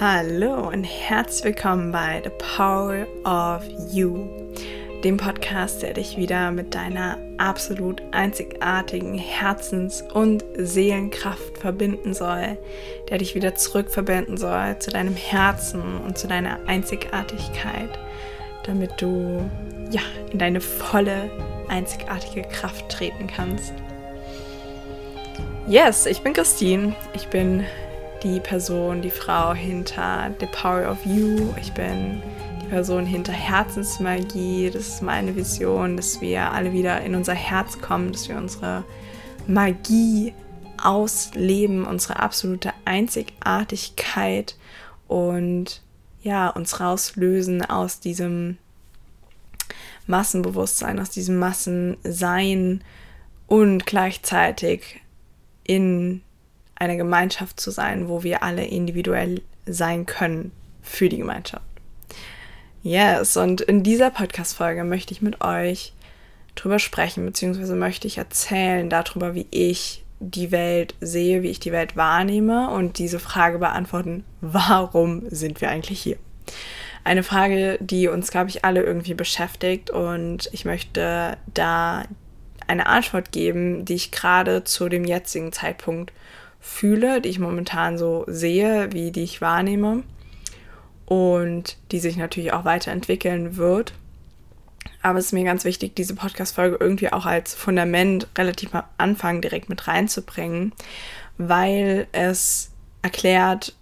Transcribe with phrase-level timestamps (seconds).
[0.00, 4.28] Hallo und herzlich willkommen bei The Power of You,
[5.02, 12.58] dem Podcast, der dich wieder mit deiner absolut einzigartigen Herzens- und Seelenkraft verbinden soll,
[13.08, 17.98] der dich wieder zurückverbinden soll zu deinem Herzen und zu deiner Einzigartigkeit,
[18.62, 19.50] damit du
[19.90, 21.28] ja in deine volle
[21.66, 23.72] einzigartige Kraft treten kannst.
[25.66, 26.94] Yes, ich bin Christine.
[27.14, 27.66] Ich bin
[28.22, 31.54] die Person, die Frau hinter The Power of You.
[31.60, 32.20] Ich bin
[32.62, 34.70] die Person hinter Herzensmagie.
[34.70, 38.84] Das ist meine Vision, dass wir alle wieder in unser Herz kommen, dass wir unsere
[39.46, 40.34] Magie
[40.82, 44.56] ausleben, unsere absolute Einzigartigkeit
[45.06, 45.82] und
[46.22, 48.58] ja, uns rauslösen aus diesem
[50.06, 52.82] Massenbewusstsein, aus diesem Massensein
[53.46, 55.00] und gleichzeitig
[55.64, 56.22] in
[56.78, 61.64] eine Gemeinschaft zu sein, wo wir alle individuell sein können für die Gemeinschaft.
[62.82, 65.92] Yes, und in dieser Podcast-Folge möchte ich mit euch
[66.54, 71.72] drüber sprechen, beziehungsweise möchte ich erzählen darüber, wie ich die Welt sehe, wie ich die
[71.72, 76.16] Welt wahrnehme und diese Frage beantworten, warum sind wir eigentlich hier?
[77.04, 82.04] Eine Frage, die uns, glaube ich, alle irgendwie beschäftigt und ich möchte da
[82.66, 86.12] eine Antwort geben, die ich gerade zu dem jetzigen Zeitpunkt
[86.60, 90.02] fühle, die ich momentan so sehe, wie die ich wahrnehme
[91.06, 93.94] und die sich natürlich auch weiterentwickeln wird.
[95.02, 99.40] Aber es ist mir ganz wichtig, diese Podcast-Folge irgendwie auch als Fundament relativ am Anfang
[99.40, 100.72] direkt mit reinzubringen,
[101.36, 102.70] weil es
[103.02, 103.74] erklärt,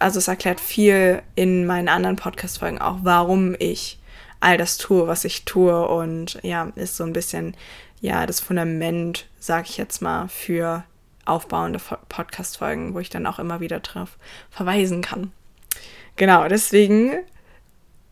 [0.00, 3.98] also es erklärt viel in meinen anderen Podcast-Folgen auch, warum ich
[4.40, 7.56] all das tue, was ich tue und ja, ist so ein bisschen
[8.00, 10.84] ja das Fundament, sag ich jetzt mal, für
[11.28, 14.18] aufbauende Podcast-Folgen, wo ich dann auch immer wieder drauf
[14.50, 15.32] verweisen kann.
[16.16, 17.12] Genau, deswegen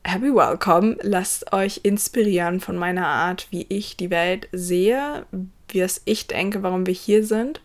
[0.04, 0.96] happy welcome.
[1.02, 5.26] Lasst euch inspirieren von meiner Art, wie ich die Welt sehe,
[5.68, 7.60] wie es ich denke, warum wir hier sind.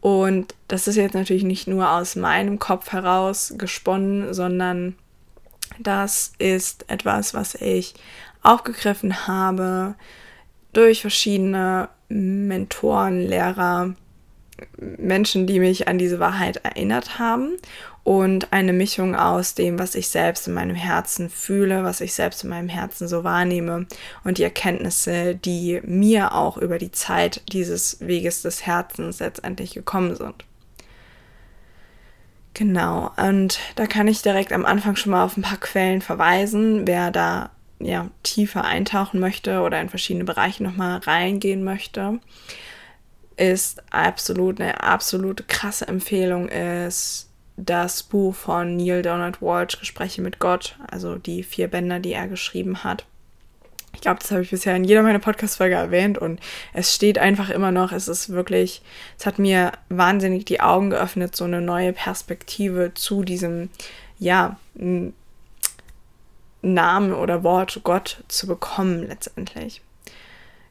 [0.00, 4.96] Und das ist jetzt natürlich nicht nur aus meinem Kopf heraus gesponnen, sondern
[5.78, 7.94] das ist etwas, was ich
[8.42, 9.94] aufgegriffen habe
[10.72, 13.94] durch verschiedene Mentoren, Lehrer,
[14.78, 17.56] Menschen, die mich an diese Wahrheit erinnert haben
[18.04, 22.42] und eine Mischung aus dem, was ich selbst in meinem Herzen fühle, was ich selbst
[22.42, 23.86] in meinem Herzen so wahrnehme
[24.24, 30.16] und die Erkenntnisse, die mir auch über die Zeit dieses Weges des Herzens letztendlich gekommen
[30.16, 30.44] sind.
[32.54, 36.86] Genau, und da kann ich direkt am Anfang schon mal auf ein paar Quellen verweisen,
[36.86, 42.20] wer da ja tiefer eintauchen möchte oder in verschiedene Bereiche nochmal reingehen möchte
[43.36, 50.38] ist absolut eine absolute krasse Empfehlung ist das Buch von Neil Donald Walsh, Gespräche mit
[50.38, 53.04] Gott, also die vier Bänder, die er geschrieben hat.
[53.94, 56.40] Ich glaube, das habe ich bisher in jeder meiner Podcast-Folge erwähnt und
[56.72, 57.92] es steht einfach immer noch.
[57.92, 58.80] Es ist wirklich,
[59.18, 63.68] es hat mir wahnsinnig die Augen geöffnet, so eine neue Perspektive zu diesem,
[64.18, 64.56] ja,
[66.62, 69.82] Namen oder Wort Gott zu bekommen letztendlich.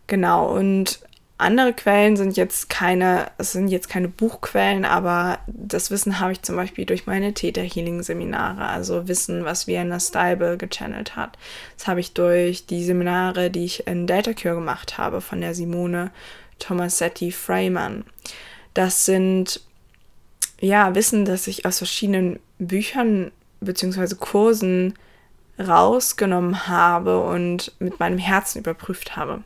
[0.08, 1.00] Genau, und
[1.42, 6.42] andere Quellen sind jetzt keine, es sind jetzt keine Buchquellen, aber das Wissen habe ich
[6.42, 11.38] zum Beispiel durch meine Theta Healing Seminare, also Wissen, was Vienna Steibel gechannelt hat.
[11.78, 15.56] Das habe ich durch die Seminare, die ich in Data Cure gemacht habe, von der
[15.56, 16.12] Simone
[16.60, 18.06] Tomasetti Freeman.
[18.74, 19.62] Das sind
[20.60, 23.32] ja Wissen, das ich aus verschiedenen Büchern
[23.62, 24.16] bzw.
[24.16, 24.94] Kursen
[25.60, 29.44] rausgenommen habe und mit meinem Herzen überprüft habe.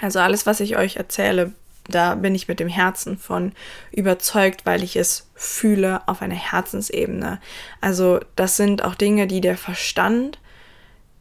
[0.00, 1.52] Also alles, was ich euch erzähle,
[1.88, 3.52] da bin ich mit dem Herzen von
[3.90, 7.40] überzeugt, weil ich es fühle auf einer Herzensebene.
[7.80, 10.38] Also das sind auch Dinge, die der Verstand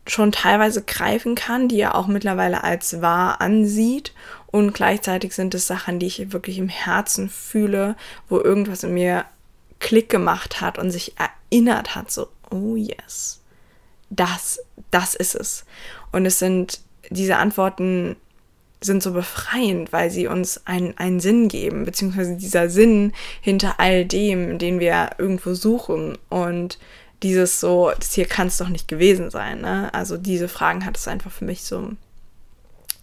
[0.08, 4.14] schon teilweise greifen kann, die er auch mittlerweile als wahr ansieht.
[4.48, 7.96] Und gleichzeitig sind es Sachen, die ich wirklich im Herzen fühle,
[8.28, 9.26] wo irgendwas in mir
[9.80, 13.41] Klick gemacht hat und sich erinnert hat, so, oh yes,
[14.09, 14.59] das,
[14.91, 15.66] das ist es.
[16.12, 18.16] Und es sind diese Antworten
[18.84, 24.06] sind so befreiend, weil sie uns einen, einen Sinn geben, beziehungsweise dieser Sinn hinter all
[24.06, 26.18] dem, den wir irgendwo suchen.
[26.30, 26.80] Und
[27.22, 29.62] dieses so, das hier kann es doch nicht gewesen sein.
[29.62, 29.94] Ne?
[29.94, 31.92] Also diese Fragen hat es einfach für mich so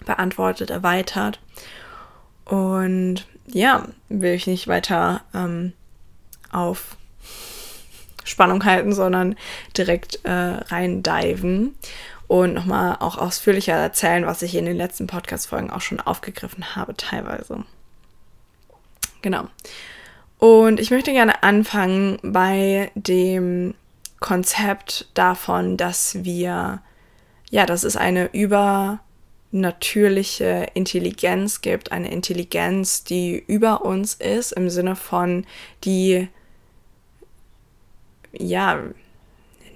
[0.05, 1.41] beantwortet, erweitert.
[2.45, 5.73] Und ja, will ich nicht weiter ähm,
[6.51, 6.97] auf
[8.25, 9.37] Spannung halten, sondern
[9.77, 11.75] direkt äh, rein diven
[12.29, 16.95] und nochmal auch ausführlicher erzählen, was ich in den letzten Podcast-Folgen auch schon aufgegriffen habe,
[16.95, 17.65] teilweise.
[19.23, 19.49] Genau.
[20.39, 23.75] Und ich möchte gerne anfangen bei dem
[24.21, 26.81] Konzept davon, dass wir,
[27.51, 34.97] ja, dass es eine übernatürliche Intelligenz gibt, eine Intelligenz, die über uns ist, im Sinne
[34.97, 35.45] von,
[35.85, 36.29] die,
[38.33, 38.81] ja,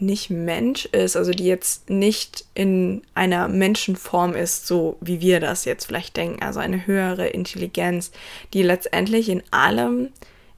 [0.03, 5.65] nicht Mensch ist, also die jetzt nicht in einer Menschenform ist, so wie wir das
[5.65, 8.11] jetzt vielleicht denken, also eine höhere Intelligenz,
[8.53, 10.11] die letztendlich in allem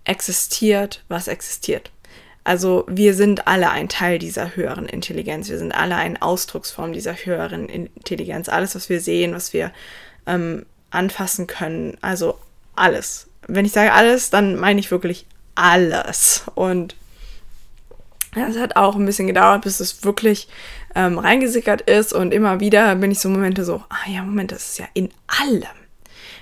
[0.05, 1.91] existiert, was existiert.
[2.45, 7.15] Also wir sind alle ein Teil dieser höheren Intelligenz, wir sind alle eine Ausdrucksform dieser
[7.15, 8.51] höheren Intelligenz.
[8.51, 9.73] Alles, was wir sehen, was wir
[10.27, 12.39] ähm, anfassen können, also
[12.77, 13.29] alles.
[13.47, 16.45] Wenn ich sage alles, dann meine ich wirklich alles.
[16.55, 16.97] Und
[18.35, 20.49] es hat auch ein bisschen gedauert, bis es wirklich
[20.95, 22.13] ähm, reingesickert ist.
[22.13, 25.11] Und immer wieder bin ich so Momente so, ah ja, Moment, das ist ja in
[25.27, 25.69] allem.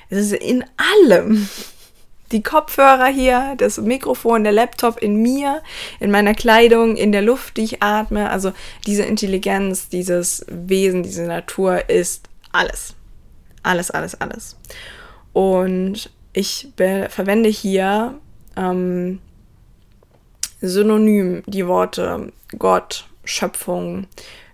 [0.08, 1.48] Es ist in allem.
[2.32, 5.62] Die Kopfhörer hier, das Mikrofon, der Laptop in mir,
[6.00, 8.30] in meiner Kleidung, in der Luft, die ich atme.
[8.30, 8.52] Also
[8.86, 12.94] diese Intelligenz, dieses Wesen, diese Natur ist alles.
[13.62, 14.56] Alles, alles, alles.
[15.34, 18.18] Und ich verwende hier
[18.56, 19.20] ähm,
[20.62, 24.06] synonym die Worte Gott, Schöpfung,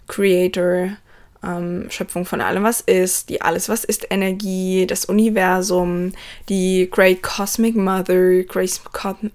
[0.09, 0.97] Creator,
[1.45, 6.13] ähm, Schöpfung von allem, was ist, die alles, was ist, Energie, das Universum,
[6.49, 8.81] die Great Cosmic Mother, Great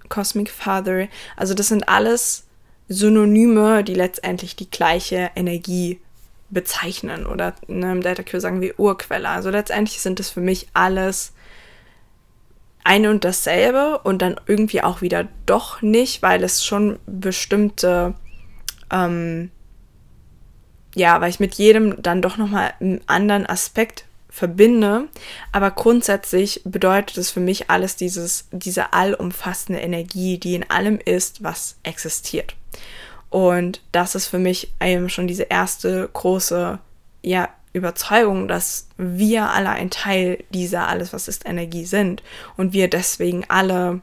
[0.08, 1.08] Cosmic Father.
[1.36, 2.44] Also das sind alles
[2.88, 6.00] Synonyme, die letztendlich die gleiche Energie
[6.50, 9.28] bezeichnen oder ne, im Data Q sagen wir Urquelle.
[9.28, 11.32] Also letztendlich sind es für mich alles
[12.84, 18.14] eine und dasselbe und dann irgendwie auch wieder doch nicht, weil es schon bestimmte,
[18.90, 19.50] ähm,
[20.94, 25.08] ja, weil ich mit jedem dann doch nochmal einen anderen Aspekt verbinde.
[25.50, 31.42] Aber grundsätzlich bedeutet es für mich alles dieses, diese allumfassende Energie, die in allem ist,
[31.42, 32.54] was existiert.
[33.30, 36.78] Und das ist für mich eben schon diese erste große,
[37.22, 42.22] ja, Überzeugung, dass wir alle ein Teil dieser alles, was ist Energie sind
[42.56, 44.00] und wir deswegen alle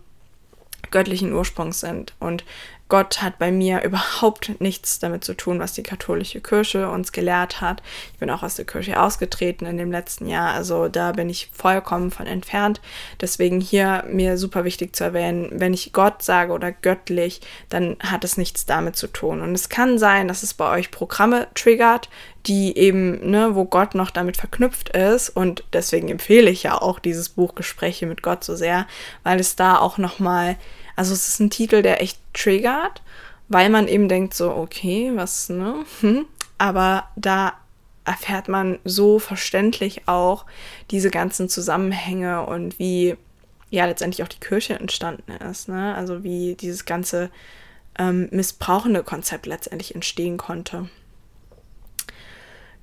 [0.91, 2.13] göttlichen Ursprungs sind.
[2.19, 2.44] Und
[2.91, 7.61] Gott hat bei mir überhaupt nichts damit zu tun, was die katholische Kirche uns gelehrt
[7.61, 7.81] hat.
[8.11, 11.49] Ich bin auch aus der Kirche ausgetreten in dem letzten Jahr, also da bin ich
[11.53, 12.81] vollkommen von entfernt.
[13.21, 17.39] Deswegen hier mir super wichtig zu erwähnen, wenn ich Gott sage oder göttlich,
[17.69, 19.39] dann hat es nichts damit zu tun.
[19.39, 22.09] Und es kann sein, dass es bei euch Programme triggert,
[22.45, 25.29] die eben, ne, wo Gott noch damit verknüpft ist.
[25.29, 28.85] Und deswegen empfehle ich ja auch dieses Buch Gespräche mit Gott so sehr,
[29.23, 30.57] weil es da auch nochmal
[30.95, 33.01] also es ist ein Titel, der echt triggert,
[33.47, 35.85] weil man eben denkt so, okay, was, ne?
[36.01, 36.25] Hm.
[36.57, 37.53] Aber da
[38.05, 40.45] erfährt man so verständlich auch
[40.89, 43.15] diese ganzen Zusammenhänge und wie
[43.69, 45.95] ja letztendlich auch die Kirche entstanden ist, ne?
[45.95, 47.29] Also wie dieses ganze
[47.97, 50.89] ähm, missbrauchende Konzept letztendlich entstehen konnte.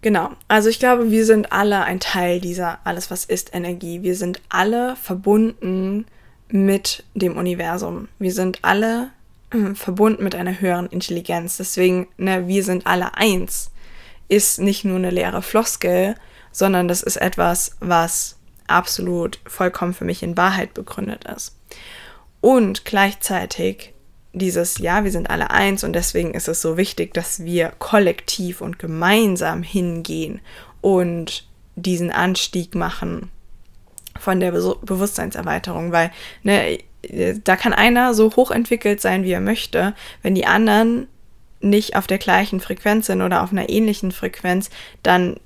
[0.00, 4.02] Genau, also ich glaube, wir sind alle ein Teil dieser alles, was ist Energie.
[4.02, 6.06] Wir sind alle verbunden
[6.48, 8.08] mit dem Universum.
[8.18, 9.10] Wir sind alle
[9.50, 11.56] äh, verbunden mit einer höheren Intelligenz.
[11.56, 13.70] Deswegen, ne, wir sind alle eins,
[14.28, 16.14] ist nicht nur eine leere Floskel,
[16.52, 18.36] sondern das ist etwas, was
[18.66, 21.56] absolut vollkommen für mich in Wahrheit begründet ist.
[22.40, 23.94] Und gleichzeitig
[24.32, 28.60] dieses, ja, wir sind alle eins und deswegen ist es so wichtig, dass wir kollektiv
[28.60, 30.40] und gemeinsam hingehen
[30.80, 33.30] und diesen Anstieg machen
[34.18, 36.10] von der Be Bewusstseinserweiterung, weil
[36.42, 36.78] ne,
[37.44, 41.06] da kann einer so hochentwickelt sein, wie er möchte, wenn die anderen
[41.60, 44.70] nicht auf der gleichen Frequenz sind oder auf einer ähnlichen Frequenz,
[45.02, 45.38] dann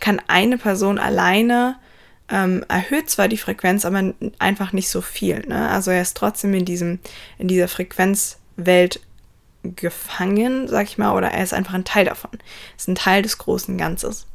[0.00, 1.76] kann eine Person alleine
[2.28, 5.46] ähm, erhöht zwar die Frequenz, aber einfach nicht so viel.
[5.46, 5.68] Ne?
[5.68, 6.98] Also er ist trotzdem in diesem,
[7.38, 9.00] in dieser Frequenzwelt
[9.62, 12.30] gefangen, sag ich mal, oder er ist einfach ein Teil davon.
[12.76, 14.26] Ist ein Teil des großen Ganzes.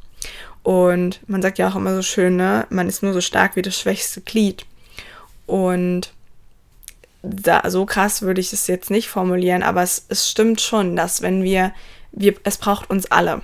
[0.62, 3.62] Und man sagt ja auch immer so schön, ne, man ist nur so stark wie
[3.62, 4.66] das schwächste Glied.
[5.46, 6.12] Und
[7.22, 11.22] da, so krass würde ich es jetzt nicht formulieren, aber es, es stimmt schon, dass
[11.22, 11.72] wenn wir,
[12.12, 13.42] wir, es braucht uns alle.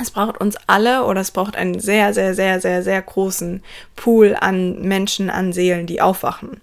[0.00, 3.62] Es braucht uns alle oder es braucht einen sehr, sehr, sehr, sehr, sehr großen
[3.96, 6.60] Pool an Menschen, an Seelen, die aufwachen.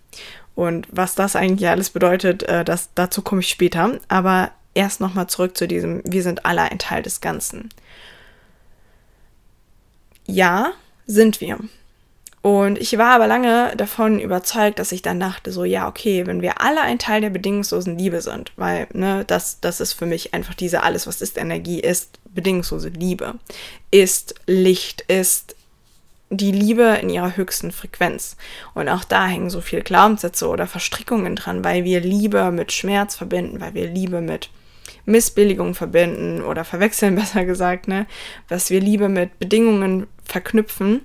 [0.56, 4.00] Und was das eigentlich alles bedeutet, äh, das, dazu komme ich später.
[4.08, 7.70] Aber erst nochmal zurück zu diesem, wir sind alle ein Teil des Ganzen.
[10.26, 10.72] Ja,
[11.06, 11.60] sind wir.
[12.44, 16.42] Und ich war aber lange davon überzeugt, dass ich dann dachte, so, ja, okay, wenn
[16.42, 20.34] wir alle ein Teil der bedingungslosen Liebe sind, weil, ne, das, das ist für mich
[20.34, 23.36] einfach diese alles, was ist Energie, ist bedingungslose Liebe,
[23.92, 25.56] ist Licht, ist
[26.30, 28.36] die Liebe in ihrer höchsten Frequenz.
[28.74, 33.16] Und auch da hängen so viele Glaubenssätze oder Verstrickungen dran, weil wir Liebe mit Schmerz
[33.16, 34.50] verbinden, weil wir Liebe mit
[35.06, 38.06] Missbilligung verbinden oder verwechseln, besser gesagt, ne?
[38.50, 41.02] Was wir Liebe mit Bedingungen verknüpfen.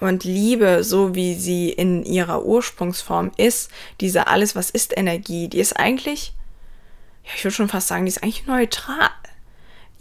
[0.00, 3.70] Und Liebe, so wie sie in ihrer Ursprungsform ist,
[4.00, 6.32] diese alles, was ist Energie, die ist eigentlich,
[7.24, 9.10] ja, ich würde schon fast sagen, die ist eigentlich neutral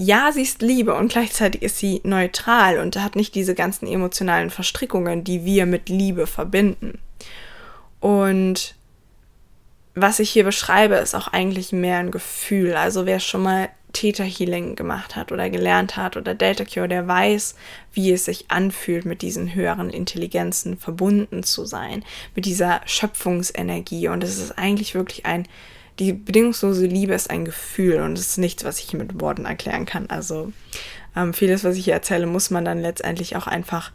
[0.03, 4.49] ja, sie ist Liebe und gleichzeitig ist sie neutral und hat nicht diese ganzen emotionalen
[4.49, 6.97] Verstrickungen, die wir mit Liebe verbinden.
[7.99, 8.73] Und
[9.95, 12.75] was ich hier beschreibe, ist auch eigentlich mehr ein Gefühl.
[12.75, 17.07] Also wer schon mal Theta Healing gemacht hat oder gelernt hat oder Delta Cure, der
[17.07, 17.55] weiß,
[17.93, 22.05] wie es sich anfühlt, mit diesen höheren Intelligenzen verbunden zu sein,
[22.35, 24.07] mit dieser Schöpfungsenergie.
[24.07, 25.47] Und es ist eigentlich wirklich ein
[25.99, 29.45] die bedingungslose Liebe ist ein Gefühl und es ist nichts, was ich hier mit Worten
[29.45, 30.09] erklären kann.
[30.09, 30.51] Also
[31.15, 33.91] ähm, vieles, was ich hier erzähle, muss man dann letztendlich auch einfach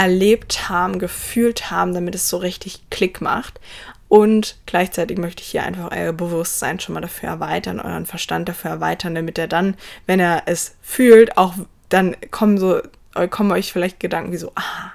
[0.00, 3.60] erlebt haben, gefühlt haben, damit es so richtig Klick macht.
[4.08, 8.70] Und gleichzeitig möchte ich hier einfach euer Bewusstsein schon mal dafür erweitern, euren Verstand dafür
[8.70, 9.76] erweitern, damit er dann,
[10.06, 11.52] wenn er es fühlt, auch
[11.90, 12.80] dann kommen so,
[13.28, 14.92] kommen euch vielleicht Gedanken wie so, ah,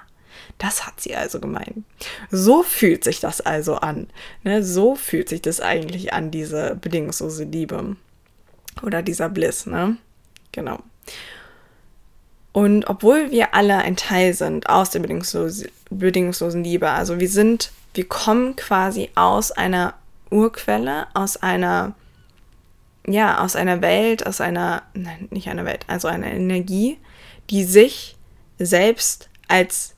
[0.58, 1.84] das hat sie also gemeint.
[2.32, 4.08] So fühlt sich das also an.
[4.44, 4.64] Ne?
[4.64, 7.96] So fühlt sich das eigentlich an, diese bedingungslose Liebe.
[8.82, 9.98] Oder dieser Bliss, ne?
[10.52, 10.80] Genau.
[12.56, 18.08] Und obwohl wir alle ein Teil sind aus der bedingungslosen, Liebe, also wir sind, wir
[18.08, 19.94] kommen quasi aus einer
[20.32, 21.96] Urquelle, aus einer,
[23.06, 26.98] ja, aus einer Welt, aus einer, nein, nicht einer Welt, also einer Energie,
[27.50, 28.16] die sich
[28.58, 29.94] selbst als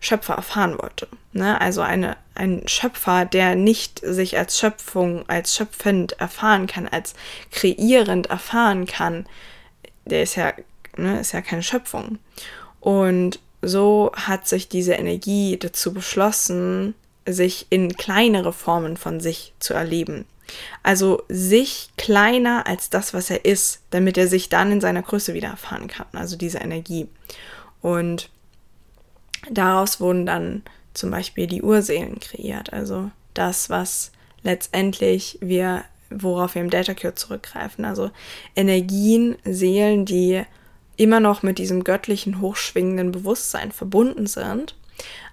[0.00, 1.08] Schöpfer erfahren wollte.
[1.34, 1.60] Ne?
[1.60, 7.12] Also eine, ein Schöpfer, der nicht sich als Schöpfung, als schöpfend erfahren kann, als
[7.50, 9.26] kreierend erfahren kann,
[10.06, 10.54] der ist ja,
[10.98, 12.18] ne, ist ja keine Schöpfung.
[12.80, 16.94] Und so hat sich diese Energie dazu beschlossen,
[17.26, 20.24] sich in kleinere Formen von sich zu erleben.
[20.82, 25.34] Also sich kleiner als das, was er ist, damit er sich dann in seiner Größe
[25.34, 26.06] wieder erfahren kann.
[26.12, 27.08] Also diese Energie.
[27.82, 28.30] Und
[29.50, 30.62] daraus wurden dann
[30.94, 34.10] zum Beispiel die Urseelen kreiert, also das, was
[34.42, 38.10] letztendlich wir, worauf wir im Data Cure zurückgreifen, also
[38.56, 40.42] Energien, Seelen, die
[40.98, 44.74] immer noch mit diesem göttlichen, hochschwingenden Bewusstsein verbunden sind,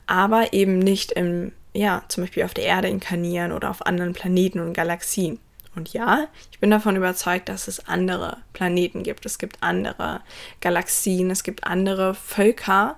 [0.07, 4.59] aber eben nicht im, ja, zum Beispiel auf der Erde inkarnieren oder auf anderen Planeten
[4.61, 5.39] und Galaxien.
[5.75, 9.25] Und ja, ich bin davon überzeugt, dass es andere Planeten gibt.
[9.25, 10.21] Es gibt andere
[10.61, 12.95] Galaxien, es gibt andere Völker,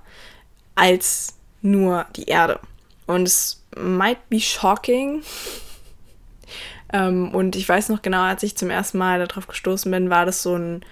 [0.75, 2.59] als nur die Erde.
[3.07, 5.23] Und es might be shocking.
[6.93, 10.25] ähm, und ich weiß noch genau, als ich zum ersten Mal darauf gestoßen bin, war
[10.25, 10.85] das so ein,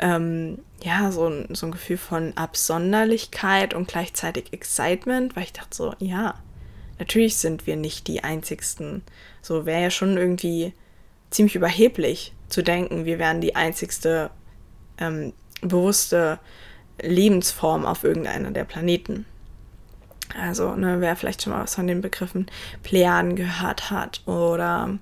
[0.00, 5.76] ähm, ja, so ein, so ein Gefühl von Absonderlichkeit und gleichzeitig Excitement, weil ich dachte
[5.76, 6.34] so, ja,
[6.98, 9.02] natürlich sind wir nicht die Einzigsten.
[9.42, 10.72] So wäre ja schon irgendwie
[11.30, 14.30] ziemlich überheblich zu denken, wir wären die einzigste
[14.98, 16.38] ähm, bewusste
[17.00, 19.26] Lebensform auf irgendeiner der Planeten.
[20.38, 22.46] Also, ne, wer vielleicht schon mal was von den Begriffen
[22.82, 24.98] Plejaden gehört hat oder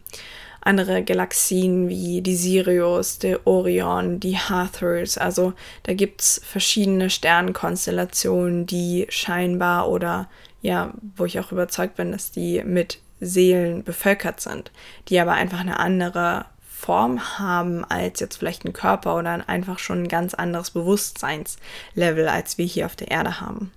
[0.68, 5.16] andere Galaxien wie die Sirius, der Orion, die Hathors.
[5.16, 10.28] Also da gibt es verschiedene Sternenkonstellationen, die scheinbar oder
[10.60, 14.70] ja, wo ich auch überzeugt bin, dass die mit Seelen bevölkert sind,
[15.08, 20.02] die aber einfach eine andere Form haben als jetzt vielleicht ein Körper oder einfach schon
[20.02, 23.72] ein ganz anderes Bewusstseinslevel, als wir hier auf der Erde haben.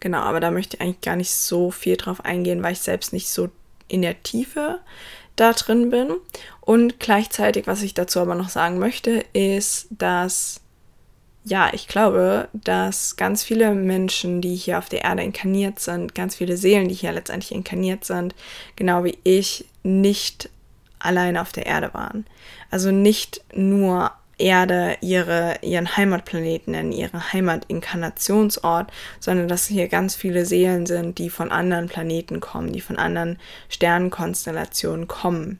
[0.00, 3.12] Genau, aber da möchte ich eigentlich gar nicht so viel drauf eingehen, weil ich selbst
[3.12, 3.48] nicht so
[3.88, 4.80] in der Tiefe
[5.36, 6.14] da drin bin.
[6.60, 10.60] Und gleichzeitig, was ich dazu aber noch sagen möchte, ist, dass
[11.48, 16.34] ja, ich glaube, dass ganz viele Menschen, die hier auf der Erde inkarniert sind, ganz
[16.34, 18.34] viele Seelen, die hier letztendlich inkarniert sind,
[18.74, 20.50] genau wie ich, nicht
[20.98, 22.26] alleine auf der Erde waren.
[22.68, 30.44] Also nicht nur Erde ihre, ihren Heimatplaneten nennen, ihren Heimatinkarnationsort, sondern dass hier ganz viele
[30.44, 33.38] Seelen sind, die von anderen Planeten kommen, die von anderen
[33.68, 35.58] Sternenkonstellationen kommen.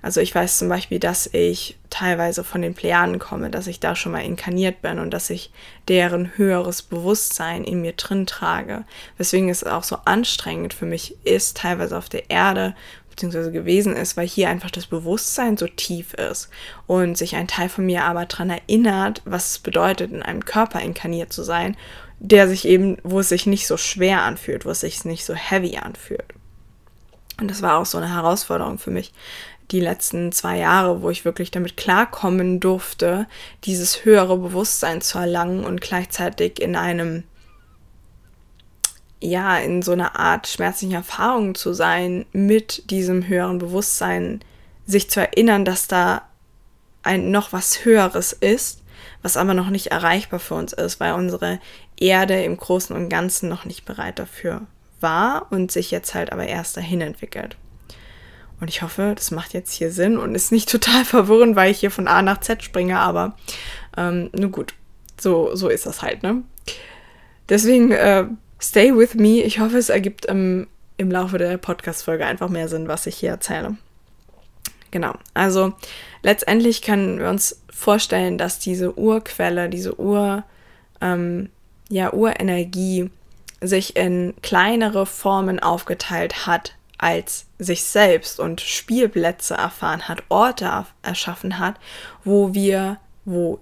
[0.00, 3.96] Also ich weiß zum Beispiel, dass ich teilweise von den Plejaden komme, dass ich da
[3.96, 5.50] schon mal inkarniert bin und dass ich
[5.88, 8.84] deren höheres Bewusstsein in mir drin trage.
[9.16, 12.76] Weswegen es auch so anstrengend für mich ist, teilweise auf der Erde
[13.18, 16.50] beziehungsweise gewesen ist, weil hier einfach das Bewusstsein so tief ist
[16.86, 20.80] und sich ein Teil von mir aber daran erinnert, was es bedeutet, in einem Körper
[20.80, 21.76] inkarniert zu sein,
[22.20, 25.34] der sich eben, wo es sich nicht so schwer anfühlt, wo es sich nicht so
[25.34, 26.26] heavy anfühlt.
[27.40, 29.12] Und das war auch so eine Herausforderung für mich,
[29.72, 33.26] die letzten zwei Jahre, wo ich wirklich damit klarkommen durfte,
[33.64, 37.24] dieses höhere Bewusstsein zu erlangen und gleichzeitig in einem
[39.20, 44.40] ja, in so einer Art schmerzlichen Erfahrung zu sein, mit diesem höheren Bewusstsein,
[44.86, 46.22] sich zu erinnern, dass da
[47.02, 48.82] ein noch was Höheres ist,
[49.22, 51.60] was aber noch nicht erreichbar für uns ist, weil unsere
[51.98, 54.62] Erde im Großen und Ganzen noch nicht bereit dafür
[55.00, 57.56] war und sich jetzt halt aber erst dahin entwickelt.
[58.60, 61.80] Und ich hoffe, das macht jetzt hier Sinn und ist nicht total verwirrend, weil ich
[61.80, 63.36] hier von A nach Z springe, aber
[63.96, 64.74] ähm, nur gut,
[65.20, 66.42] so, so ist das halt, ne?
[67.48, 68.26] Deswegen, äh,
[68.60, 69.42] stay with me.
[69.42, 73.30] Ich hoffe, es ergibt im, im Laufe der Podcast-Folge einfach mehr Sinn, was ich hier
[73.30, 73.76] erzähle.
[74.90, 75.74] Genau, also
[76.22, 80.44] letztendlich können wir uns vorstellen, dass diese Urquelle, diese Ur,
[81.00, 81.50] ähm,
[81.90, 83.10] ja, Urenergie
[83.60, 91.58] sich in kleinere Formen aufgeteilt hat als sich selbst und Spielplätze erfahren hat, Orte erschaffen
[91.58, 91.76] hat,
[92.24, 93.60] wo wir, wo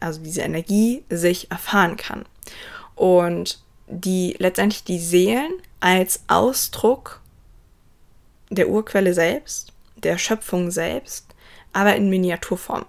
[0.00, 2.24] also diese Energie sich erfahren kann.
[2.94, 7.20] Und die letztendlich die Seelen als Ausdruck
[8.50, 11.26] der Urquelle selbst, der Schöpfung selbst,
[11.72, 12.86] aber in Miniaturform.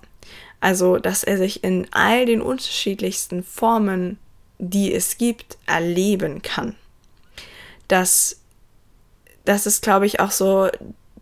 [0.61, 4.17] Also, dass er sich in all den unterschiedlichsten Formen,
[4.57, 6.75] die es gibt, erleben kann.
[7.87, 8.41] Dass
[9.45, 10.69] das ist, glaube ich, auch so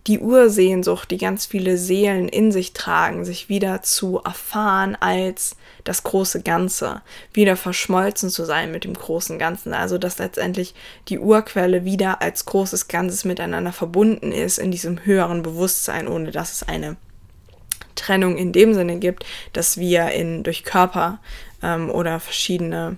[0.08, 5.56] die Ursehnsucht, die ganz viele Seelen in sich tragen, sich wieder zu erfahren als
[5.88, 7.02] das große Ganze,
[7.34, 9.74] wieder verschmolzen zu sein mit dem großen Ganzen.
[9.74, 10.76] Also dass letztendlich
[11.08, 16.52] die Urquelle wieder als großes Ganzes miteinander verbunden ist in diesem höheren Bewusstsein, ohne dass
[16.52, 16.98] es eine
[17.96, 21.20] Trennung in dem Sinne gibt, dass wir in durch Körper
[21.64, 22.98] ähm, oder verschiedene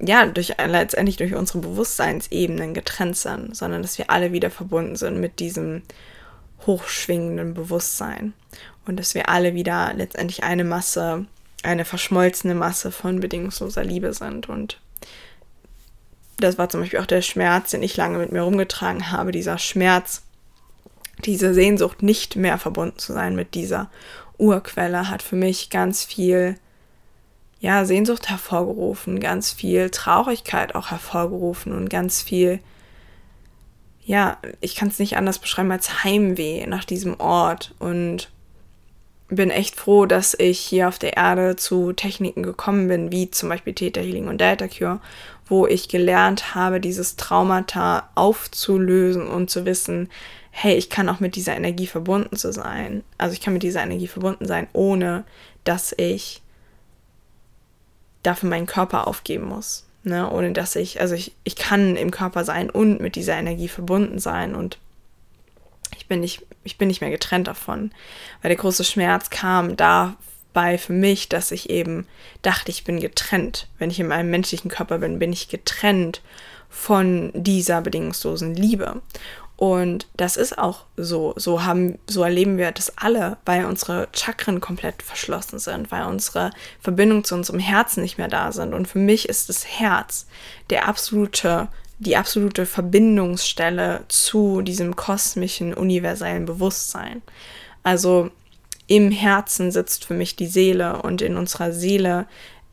[0.00, 5.20] ja, durch, letztendlich durch unsere Bewusstseinsebenen getrennt sind, sondern dass wir alle wieder verbunden sind
[5.20, 5.82] mit diesem
[6.66, 8.32] hochschwingenden Bewusstsein
[8.86, 11.26] und dass wir alle wieder letztendlich eine Masse,
[11.62, 14.48] eine verschmolzene Masse von bedingungsloser Liebe sind.
[14.48, 14.80] Und
[16.38, 19.58] das war zum Beispiel auch der Schmerz, den ich lange mit mir rumgetragen habe, dieser
[19.58, 20.22] Schmerz,
[21.24, 23.90] diese Sehnsucht, nicht mehr verbunden zu sein mit dieser
[24.38, 26.56] Urquelle, hat für mich ganz viel
[27.60, 32.60] ja, Sehnsucht hervorgerufen, ganz viel Traurigkeit auch hervorgerufen und ganz viel,
[34.04, 37.74] ja, ich kann es nicht anders beschreiben als Heimweh nach diesem Ort.
[37.80, 38.30] Und
[39.28, 43.48] bin echt froh, dass ich hier auf der Erde zu Techniken gekommen bin, wie zum
[43.48, 45.00] Beispiel Theta Healing und Delta Cure,
[45.46, 50.08] wo ich gelernt habe, dieses Traumata aufzulösen und zu wissen,
[50.50, 53.04] hey, ich kann auch mit dieser Energie verbunden zu sein.
[53.16, 55.24] Also ich kann mit dieser Energie verbunden sein, ohne
[55.64, 56.42] dass ich
[58.22, 59.86] dafür meinen Körper aufgeben muss.
[60.04, 60.30] Ne?
[60.30, 64.18] Ohne dass ich, also ich, ich kann im Körper sein und mit dieser Energie verbunden
[64.18, 64.78] sein und
[66.08, 67.92] bin nicht, ich bin nicht mehr getrennt davon.
[68.42, 72.06] Weil der große Schmerz kam dabei für mich, dass ich eben
[72.42, 73.68] dachte, ich bin getrennt.
[73.78, 76.22] Wenn ich in meinem menschlichen Körper bin, bin ich getrennt
[76.68, 79.00] von dieser bedingungslosen Liebe.
[79.58, 81.34] Und das ist auch so.
[81.36, 86.52] So haben, so erleben wir das alle, weil unsere Chakren komplett verschlossen sind, weil unsere
[86.80, 88.72] Verbindung zu unserem Herzen nicht mehr da sind.
[88.72, 90.28] Und für mich ist das Herz
[90.70, 91.66] der absolute,
[91.98, 97.22] die absolute Verbindungsstelle zu diesem kosmischen, universellen Bewusstsein.
[97.82, 98.30] Also
[98.86, 102.26] im Herzen sitzt für mich die Seele und in unserer Seele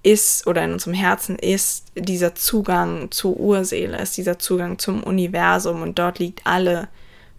[0.03, 5.81] ist oder in unserem Herzen ist dieser Zugang zur Urseele, ist dieser Zugang zum Universum
[5.81, 6.87] und dort liegt alle,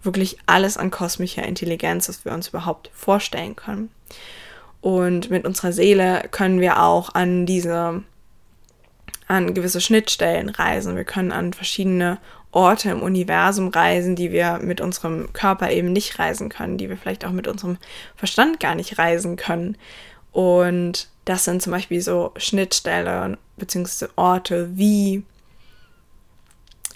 [0.03, 3.89] wirklich alles an kosmischer Intelligenz, was wir uns überhaupt vorstellen können.
[4.81, 8.03] Und mit unserer Seele können wir auch an diese,
[9.27, 10.95] an gewisse Schnittstellen reisen.
[10.95, 12.19] Wir können an verschiedene
[12.51, 16.97] Orte im Universum reisen, die wir mit unserem Körper eben nicht reisen können, die wir
[16.97, 17.77] vielleicht auch mit unserem
[18.15, 19.77] Verstand gar nicht reisen können.
[20.31, 24.07] Und das sind zum Beispiel so Schnittstellen bzw.
[24.15, 25.23] Orte wie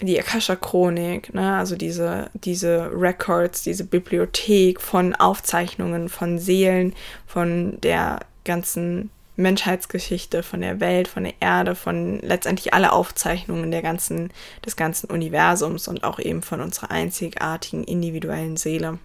[0.00, 1.56] die Akasha-Chronik, ne?
[1.56, 6.94] also diese, diese Records, diese Bibliothek von Aufzeichnungen von Seelen,
[7.26, 13.82] von der ganzen Menschheitsgeschichte, von der Welt, von der Erde, von letztendlich alle Aufzeichnungen der
[13.82, 14.30] ganzen,
[14.64, 18.98] des ganzen Universums und auch eben von unserer einzigartigen individuellen Seele.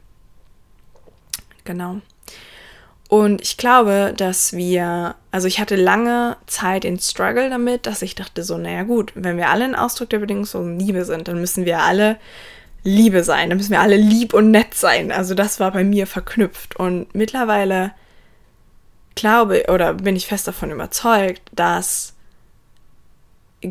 [1.63, 2.01] Genau.
[3.09, 8.15] Und ich glaube, dass wir, also ich hatte lange Zeit in Struggle damit, dass ich
[8.15, 11.65] dachte so, naja gut, wenn wir alle ein Ausdruck der bedingungslosen Liebe sind, dann müssen
[11.65, 12.17] wir alle
[12.83, 15.13] Liebe sein, dann müssen wir alle lieb und nett sein.
[15.13, 16.75] Also das war bei mir verknüpft.
[16.75, 17.91] Und mittlerweile
[19.17, 22.13] glaube oder bin ich fest davon überzeugt, dass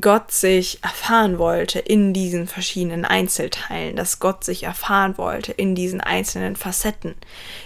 [0.01, 6.01] Gott sich erfahren wollte in diesen verschiedenen Einzelteilen, dass Gott sich erfahren wollte in diesen
[6.01, 7.15] einzelnen Facetten,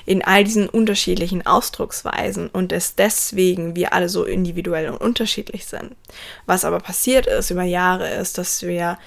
[0.04, 5.96] in all diesen unterschiedlichen Ausdrucksweisen und es deswegen wir alle so individuell und unterschiedlich sind.
[6.44, 8.98] Was aber passiert ist über Jahre ist, dass wir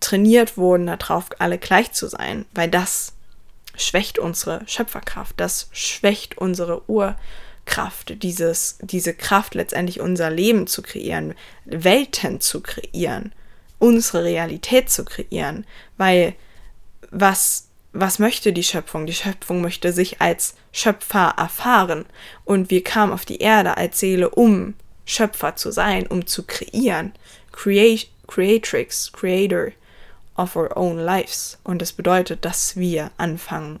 [0.00, 3.12] trainiert wurden, darauf alle gleich zu sein, weil das
[3.76, 6.88] schwächt unsere Schöpferkraft, das schwächt unsere
[7.72, 13.32] Urkraft, dieses, diese Kraft letztendlich unser Leben zu kreieren, Welten zu kreieren,
[13.78, 16.34] unsere Realität zu kreieren, weil
[17.10, 19.04] was was möchte die Schöpfung?
[19.04, 22.06] Die Schöpfung möchte sich als Schöpfer erfahren.
[22.46, 24.72] Und wir kamen auf die Erde als Seele, um
[25.04, 27.12] Schöpfer zu sein, um zu kreieren.
[27.52, 29.72] Create, Creatrix, Creator
[30.38, 31.58] of our own lives.
[31.64, 33.80] Und das bedeutet, dass wir anfangen,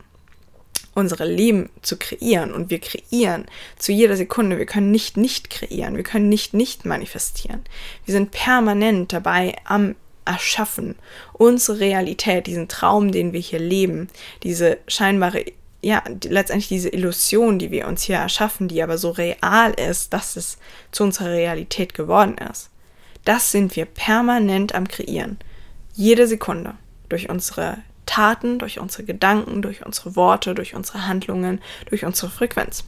[0.94, 2.52] unsere Leben zu kreieren.
[2.52, 3.46] Und wir kreieren
[3.78, 4.58] zu jeder Sekunde.
[4.58, 5.96] Wir können nicht nicht kreieren.
[5.96, 7.62] Wir können nicht nicht manifestieren.
[8.04, 10.96] Wir sind permanent dabei am erschaffen.
[11.32, 14.08] Unsere Realität, diesen Traum, den wir hier leben,
[14.42, 15.44] diese scheinbare,
[15.82, 20.36] ja, letztendlich diese Illusion, die wir uns hier erschaffen, die aber so real ist, dass
[20.36, 20.58] es
[20.92, 22.70] zu unserer Realität geworden ist.
[23.24, 25.38] Das sind wir permanent am Kreieren.
[25.94, 26.74] Jede Sekunde.
[27.08, 27.78] Durch unsere
[28.12, 32.84] Taten, durch unsere Gedanken, durch unsere Worte, durch unsere Handlungen, durch unsere Frequenz.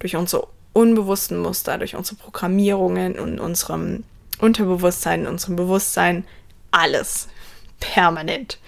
[0.00, 4.02] Durch unsere unbewussten Muster, durch unsere Programmierungen und unserem
[4.40, 6.24] Unterbewusstsein, unserem Bewusstsein
[6.72, 7.28] alles.
[7.78, 8.58] Permanent.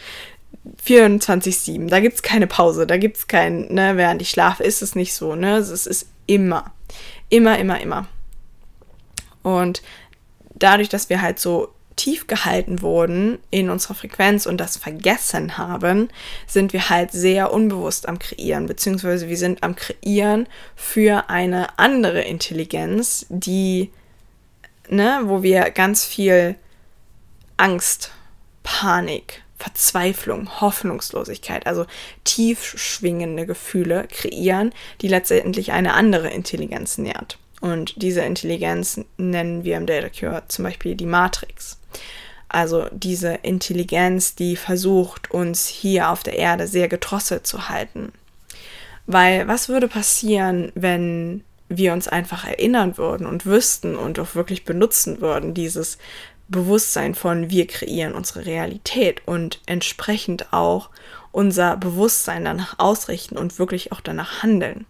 [0.86, 1.88] 24-7.
[1.88, 2.86] Da gibt es keine Pause.
[2.86, 5.56] Da gibt es kein, ne, während ich schlafe, ist es nicht so, ne?
[5.56, 6.72] Es ist immer.
[7.30, 8.06] Immer, immer, immer.
[9.42, 9.82] Und
[10.54, 16.08] dadurch, dass wir halt so tief gehalten wurden in unserer Frequenz und das vergessen haben,
[16.46, 22.22] sind wir halt sehr unbewusst am Kreieren, beziehungsweise wir sind am Kreieren für eine andere
[22.22, 23.90] Intelligenz, die,
[24.88, 26.56] ne, wo wir ganz viel
[27.56, 28.10] Angst,
[28.62, 31.86] Panik, Verzweiflung, Hoffnungslosigkeit, also
[32.24, 37.38] tief schwingende Gefühle kreieren, die letztendlich eine andere Intelligenz nährt.
[37.60, 41.78] Und diese Intelligenz nennen wir im Data Cure zum Beispiel die Matrix.
[42.54, 48.12] Also diese Intelligenz, die versucht, uns hier auf der Erde sehr gedrosselt zu halten.
[49.06, 54.64] Weil was würde passieren, wenn wir uns einfach erinnern würden und wüssten und auch wirklich
[54.64, 55.98] benutzen würden, dieses
[56.46, 60.90] Bewusstsein von wir kreieren unsere Realität und entsprechend auch
[61.32, 64.86] unser Bewusstsein danach ausrichten und wirklich auch danach handeln.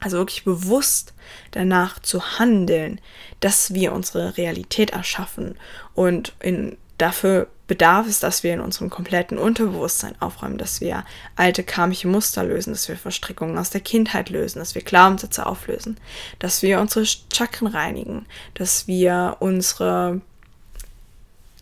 [0.00, 1.14] Also wirklich bewusst
[1.52, 3.00] danach zu handeln,
[3.40, 5.56] dass wir unsere Realität erschaffen.
[5.94, 11.04] Und in, dafür bedarf es, dass wir in unserem kompletten Unterbewusstsein aufräumen, dass wir
[11.34, 15.96] alte karmische Muster lösen, dass wir Verstrickungen aus der Kindheit lösen, dass wir Glaubenssätze auflösen,
[16.38, 20.20] dass wir unsere Chakren reinigen, dass wir unsere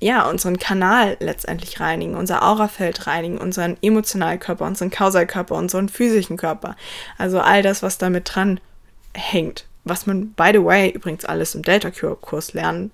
[0.05, 6.77] ja, unseren Kanal letztendlich reinigen, unser Aurafeld reinigen, unseren Emotionalkörper, unseren Kausalkörper, unseren physischen Körper.
[7.17, 8.61] Also all das, was damit dran
[9.15, 9.65] hängt.
[9.85, 12.91] Was man, by the way, übrigens alles im Delta Cure Kurs lernen.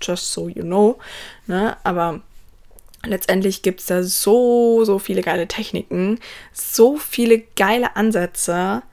[0.00, 1.00] Just so you know.
[1.48, 1.76] Ne?
[1.82, 2.20] Aber
[3.04, 6.20] letztendlich gibt es da so, so viele geile Techniken,
[6.52, 8.84] so viele geile Ansätze,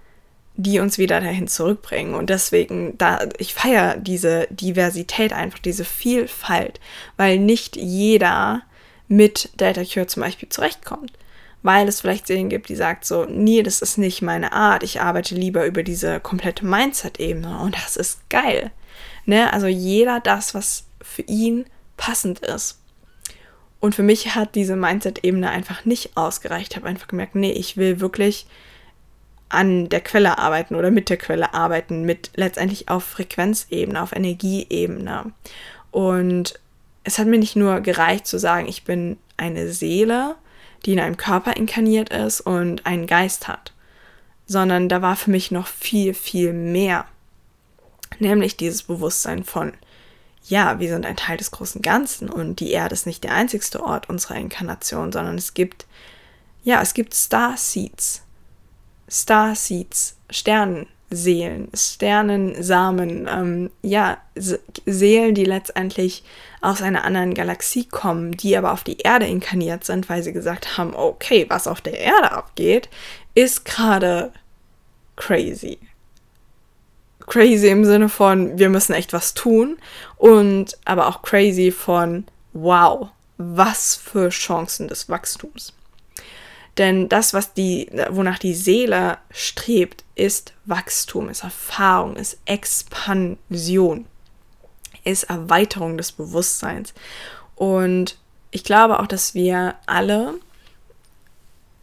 [0.58, 2.16] die uns wieder dahin zurückbringen.
[2.16, 6.80] Und deswegen, da, ich feiere diese Diversität einfach, diese Vielfalt,
[7.18, 8.62] weil nicht jeder
[9.08, 11.14] mit Delta Cure zum Beispiel zurechtkommt.
[11.62, 15.02] Weil es vielleicht Serien gibt, die sagt so, nee, das ist nicht meine Art, ich
[15.02, 18.72] arbeite lieber über diese komplette Mindset-Ebene und das ist geil.
[19.26, 19.52] Ne?
[19.52, 21.66] Also jeder das, was für ihn
[21.98, 22.80] passend ist.
[23.80, 26.72] Und für mich hat diese Mindset-Ebene einfach nicht ausgereicht.
[26.72, 28.48] Ich habe einfach gemerkt, nee, ich will wirklich
[29.50, 35.32] an der Quelle arbeiten oder mit der Quelle arbeiten, mit letztendlich auf Frequenzebene, auf Energieebene.
[35.92, 36.60] Und
[37.04, 40.36] es hat mir nicht nur gereicht zu sagen, ich bin eine Seele,
[40.86, 43.74] die in einem Körper inkarniert ist und einen Geist hat,
[44.46, 47.06] sondern da war für mich noch viel, viel mehr.
[48.20, 49.74] Nämlich dieses Bewusstsein von,
[50.48, 53.84] ja, wir sind ein Teil des großen Ganzen und die Erde ist nicht der einzigste
[53.84, 55.86] Ort unserer Inkarnation, sondern es gibt,
[56.64, 58.25] ja, es gibt Star Seeds,
[59.08, 64.18] Starseeds, Sternenseelen, Sternensamen, ähm, ja,
[64.86, 66.24] Seelen, die letztendlich
[66.62, 70.78] aus einer anderen Galaxie kommen, die aber auf die Erde inkarniert sind, weil sie gesagt
[70.78, 72.90] haben, okay, was auf der Erde abgeht,
[73.36, 74.32] ist gerade
[75.16, 75.78] crazy.
[77.28, 79.78] Crazy im Sinne von, wir müssen echt was tun
[80.18, 85.75] und aber auch crazy von, wow, was für Chancen des Wachstums.
[86.78, 94.06] Denn das, was die, wonach die Seele strebt, ist Wachstum, ist Erfahrung, ist Expansion,
[95.04, 96.94] ist Erweiterung des Bewusstseins.
[97.56, 98.18] Und
[98.52, 100.34] ich glaube auch, dass wir alle,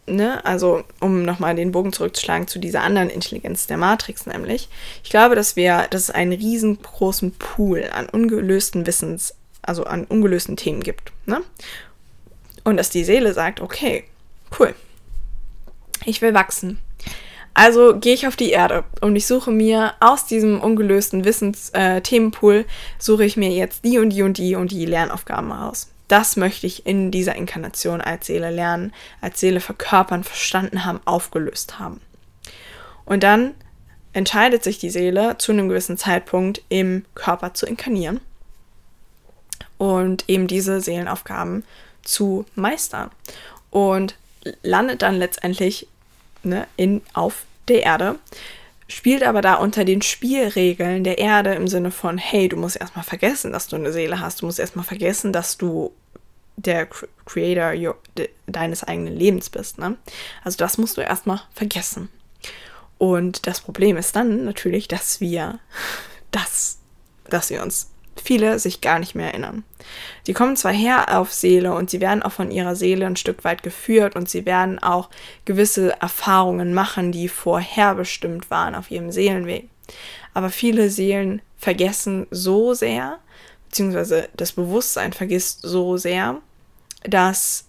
[0.07, 4.69] ne, also um nochmal den Bogen zurückzuschlagen zu dieser anderen Intelligenz der Matrix nämlich,
[5.03, 10.57] ich glaube, dass wir, dass es einen riesengroßen Pool an ungelösten Wissens, also an ungelösten
[10.57, 11.13] Themen gibt.
[11.25, 11.43] Ne?
[12.65, 14.05] Und dass die Seele sagt, okay,
[14.59, 14.75] cool,
[16.05, 16.79] ich will wachsen.
[17.55, 22.65] Also gehe ich auf die Erde und ich suche mir aus diesem ungelösten Wissensthemenpool, äh,
[22.99, 25.89] suche ich mir jetzt die und die und die und die Lernaufgaben aus.
[26.09, 31.79] Das möchte ich in dieser Inkarnation als Seele lernen, als Seele verkörpern, verstanden haben, aufgelöst
[31.79, 32.01] haben.
[33.05, 33.55] Und dann
[34.13, 38.21] entscheidet sich die Seele zu einem gewissen Zeitpunkt im Körper zu inkarnieren
[39.79, 41.65] und eben diese Seelenaufgaben
[42.03, 43.11] zu meistern.
[43.71, 44.17] Und
[44.63, 45.89] landet dann letztendlich
[46.43, 48.19] ne, in, auf der Erde,
[48.89, 53.05] spielt aber da unter den Spielregeln der Erde im Sinne von, hey, du musst erstmal
[53.05, 55.93] vergessen, dass du eine Seele hast, du musst erstmal vergessen, dass du
[56.57, 56.87] der
[57.25, 59.79] Creator your, de, deines eigenen Lebens bist.
[59.79, 59.97] Ne?
[60.45, 62.09] Also das musst du erstmal vergessen.
[62.99, 65.59] Und das Problem ist dann natürlich, dass wir
[66.31, 66.79] das,
[67.25, 67.92] dass wir uns
[68.23, 69.65] viele sich gar nicht mehr erinnern.
[70.25, 73.45] Sie kommen zwar her auf Seele und sie werden auch von ihrer Seele ein Stück
[73.45, 75.11] weit geführt und sie werden auch
[75.45, 79.69] gewisse Erfahrungen machen, die vorherbestimmt waren auf ihrem Seelenweg.
[80.35, 83.19] Aber viele Seelen vergessen so sehr,
[83.69, 86.41] beziehungsweise das Bewusstsein vergisst so sehr,
[87.05, 87.67] dass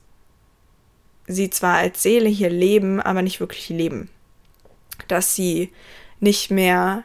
[1.27, 4.09] sie zwar als Seele hier leben, aber nicht wirklich leben.
[5.07, 5.71] Dass sie
[6.19, 7.03] nicht mehr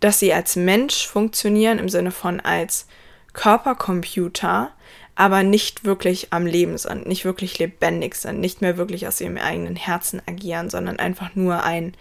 [0.00, 2.86] dass sie als Mensch funktionieren im Sinne von als
[3.32, 4.72] Körpercomputer,
[5.14, 9.36] aber nicht wirklich am Leben sind, nicht wirklich lebendig sind, nicht mehr wirklich aus ihrem
[9.36, 11.94] eigenen Herzen agieren, sondern einfach nur ein,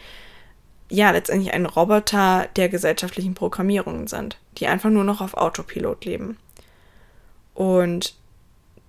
[0.89, 6.37] ja, letztendlich ein Roboter der gesellschaftlichen Programmierungen sind, die einfach nur noch auf Autopilot leben.
[7.55, 8.13] Und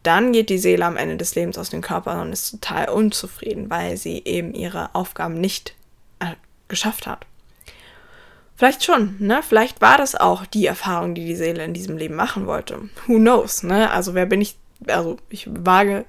[0.03, 3.71] dann geht die Seele am Ende des Lebens aus dem Körper und ist total unzufrieden,
[3.71, 5.75] weil sie eben ihre Aufgaben nicht
[6.21, 6.35] äh,
[6.69, 7.27] geschafft hat.
[8.59, 9.41] Vielleicht schon, ne?
[9.47, 12.89] Vielleicht war das auch die Erfahrung, die die Seele in diesem Leben machen wollte.
[13.07, 13.89] Who knows, ne?
[13.93, 14.57] Also wer bin ich,
[14.89, 16.05] also ich wage,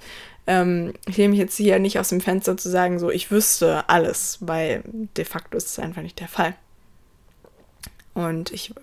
[0.48, 3.88] ähm, ich nehme mich jetzt hier nicht aus dem Fenster zu sagen, so ich wüsste
[3.88, 4.82] alles, weil
[5.16, 6.56] de facto ist es einfach nicht der Fall.
[8.16, 8.74] Und ich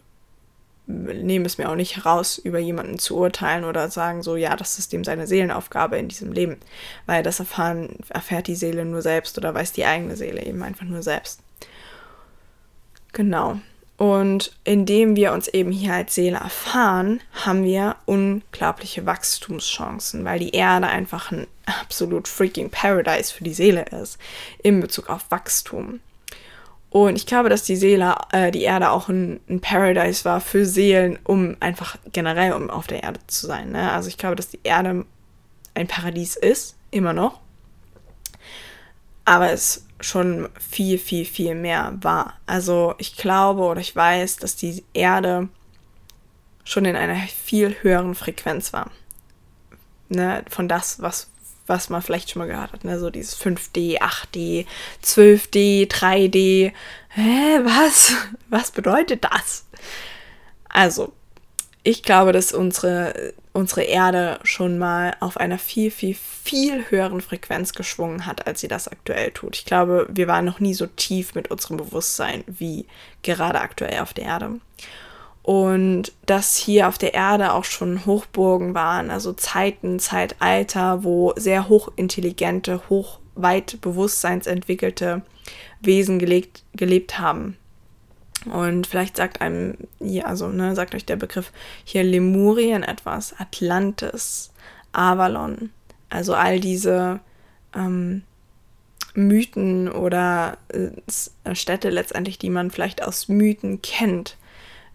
[0.87, 4.79] nehme es mir auch nicht heraus, über jemanden zu urteilen oder sagen, so ja, das
[4.79, 6.59] ist dem seine Seelenaufgabe in diesem Leben.
[7.07, 10.87] Weil das erfahren, erfährt die Seele nur selbst oder weiß die eigene Seele eben einfach
[10.87, 11.41] nur selbst.
[13.17, 13.59] Genau.
[13.97, 20.51] Und indem wir uns eben hier als Seele erfahren, haben wir unglaubliche Wachstumschancen, weil die
[20.51, 24.19] Erde einfach ein absolut freaking Paradise für die Seele ist
[24.63, 26.01] in Bezug auf Wachstum.
[26.91, 30.67] Und ich glaube, dass die Seele, äh, die Erde auch ein, ein, Paradise war für
[30.67, 33.73] Seelen, um einfach generell um auf der Erde zu sein.
[33.73, 33.93] Ne?
[33.93, 35.07] Also ich glaube, dass die Erde
[35.73, 37.41] ein Paradies ist, immer noch.
[39.25, 42.39] Aber es schon viel, viel, viel mehr war.
[42.47, 45.49] Also ich glaube oder ich weiß, dass die Erde
[46.65, 48.91] schon in einer viel höheren Frequenz war.
[50.09, 51.29] Ne, von das, was,
[51.67, 52.85] was man vielleicht schon mal gehört hat.
[52.85, 52.99] Ne?
[52.99, 54.67] So dieses 5D, 8D,
[55.03, 56.73] 12D, 3D.
[57.09, 58.13] Hä, was?
[58.49, 59.65] Was bedeutet das?
[60.69, 61.13] Also,
[61.83, 67.73] ich glaube, dass unsere, unsere Erde schon mal auf einer viel, viel, viel höheren Frequenz
[67.73, 69.57] geschwungen hat, als sie das aktuell tut.
[69.57, 72.87] Ich glaube, wir waren noch nie so tief mit unserem Bewusstsein wie
[73.23, 74.61] gerade aktuell auf der Erde.
[75.43, 81.69] Und dass hier auf der Erde auch schon Hochburgen waren, also Zeiten, Zeitalter, wo sehr
[81.69, 85.23] hochintelligente, hochweit bewusstseinsentwickelte
[85.81, 87.57] Wesen gelebt, gelebt haben.
[88.51, 91.53] Und vielleicht sagt einem, ja, also, ne, sagt euch der Begriff
[91.85, 94.53] hier Lemurien etwas, Atlantis,
[94.93, 95.71] Avalon,
[96.09, 97.21] also all diese
[97.75, 98.23] ähm,
[99.15, 104.37] Mythen oder äh, Städte letztendlich, die man vielleicht aus Mythen kennt,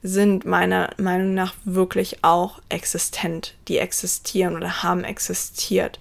[0.04, 3.56] sind meiner Meinung nach wirklich auch existent.
[3.68, 6.00] Die existieren oder haben existiert.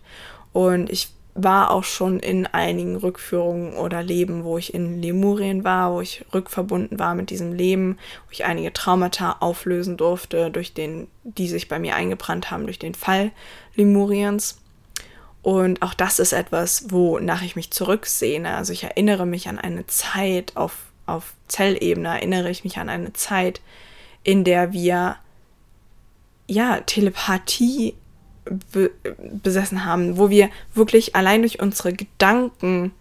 [0.53, 1.11] Und ich
[1.43, 6.25] war auch schon in einigen Rückführungen oder Leben, wo ich in Lemurien war, wo ich
[6.33, 11.69] rückverbunden war mit diesem Leben, wo ich einige Traumata auflösen durfte, durch den, die sich
[11.69, 13.33] bei mir eingebrannt haben durch den Fall
[13.75, 14.59] Lemuriens.
[15.43, 18.55] Und auch das ist etwas, wonach ich mich zurücksehne.
[18.55, 20.77] Also ich erinnere mich an eine Zeit auf,
[21.07, 23.61] auf Zellebene, erinnere ich mich an eine Zeit,
[24.23, 25.17] in der wir
[26.47, 27.95] ja Telepathie
[28.73, 28.91] be
[29.43, 32.93] besessen haben, wo wir wirklich allein durch unsere Gedanken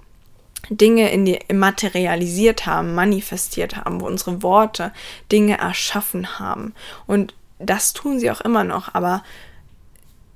[0.69, 4.91] Dinge in die, materialisiert haben, manifestiert haben, wo unsere Worte
[5.31, 6.73] Dinge erschaffen haben.
[7.07, 9.23] Und das tun sie auch immer noch, aber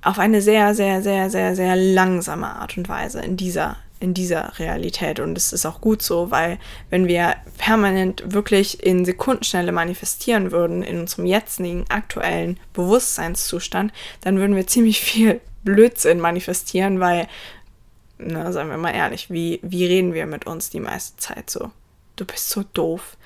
[0.02, 4.58] auf eine sehr, sehr, sehr, sehr, sehr langsame Art und Weise in dieser in dieser
[4.58, 5.20] Realität.
[5.20, 6.58] Und es ist auch gut so, weil
[6.90, 14.56] wenn wir permanent wirklich in Sekundenschnelle manifestieren würden, in unserem jetzigen aktuellen Bewusstseinszustand, dann würden
[14.56, 17.28] wir ziemlich viel Blödsinn manifestieren, weil,
[18.18, 21.70] na, sagen wir mal ehrlich, wie, wie reden wir mit uns die meiste Zeit so?
[22.16, 23.16] Du bist so doof,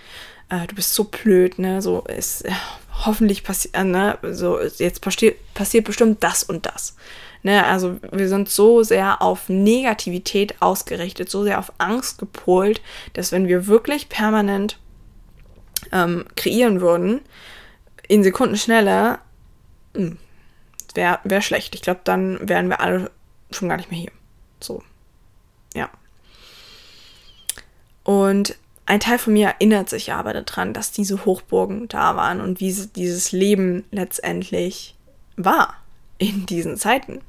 [0.48, 1.82] äh, du bist so blöd, ne?
[1.82, 2.56] So ist ja,
[3.04, 4.18] hoffentlich passiert, äh, ne?
[4.22, 6.94] So jetzt passiert, passiert bestimmt das und das.
[7.42, 12.80] Ne, also wir sind so sehr auf Negativität ausgerichtet, so sehr auf Angst gepolt,
[13.12, 14.78] dass wenn wir wirklich permanent
[15.92, 17.20] ähm, kreieren würden,
[18.08, 19.20] in Sekundenschnelle,
[19.94, 20.18] hm,
[20.94, 21.74] wäre wär schlecht.
[21.74, 23.10] Ich glaube, dann wären wir alle
[23.52, 24.12] schon gar nicht mehr hier.
[24.60, 24.82] So.
[25.74, 25.88] Ja.
[28.02, 32.58] Und ein Teil von mir erinnert sich aber daran, dass diese Hochburgen da waren und
[32.58, 34.96] wie dieses Leben letztendlich
[35.36, 35.76] war
[36.18, 37.20] in diesen Zeiten.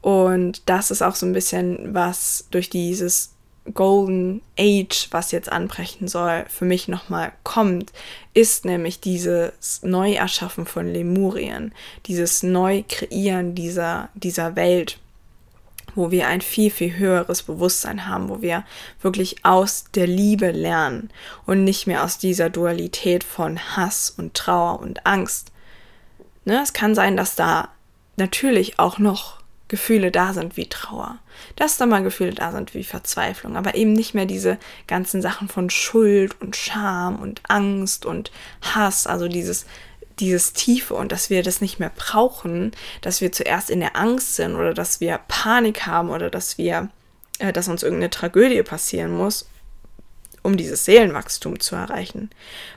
[0.00, 3.34] Und das ist auch so ein bisschen, was durch dieses
[3.72, 7.92] Golden Age, was jetzt anbrechen soll, für mich nochmal kommt,
[8.34, 11.72] ist nämlich dieses Neuerschaffen von Lemurien,
[12.04, 14.98] dieses Neukreieren dieser, dieser Welt,
[15.94, 18.64] wo wir ein viel, viel höheres Bewusstsein haben, wo wir
[19.00, 21.10] wirklich aus der Liebe lernen
[21.46, 25.52] und nicht mehr aus dieser Dualität von Hass und Trauer und Angst.
[26.44, 27.70] Ne, es kann sein, dass da
[28.16, 31.18] natürlich auch noch Gefühle da sind wie Trauer,
[31.56, 35.48] dass da mal Gefühle da sind wie Verzweiflung, aber eben nicht mehr diese ganzen Sachen
[35.48, 38.30] von Schuld und Scham und Angst und
[38.62, 39.66] Hass, also dieses
[40.20, 44.36] dieses Tiefe und dass wir das nicht mehr brauchen, dass wir zuerst in der Angst
[44.36, 46.88] sind oder dass wir Panik haben oder dass wir,
[47.40, 49.48] äh, dass uns irgendeine Tragödie passieren muss
[50.44, 52.28] um dieses Seelenwachstum zu erreichen.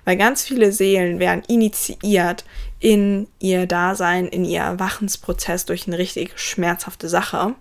[0.06, 2.46] Weil ganz viele Seelen werden initiiert
[2.80, 7.56] in ihr Dasein, in ihr Erwachensprozess durch eine richtig schmerzhafte Sache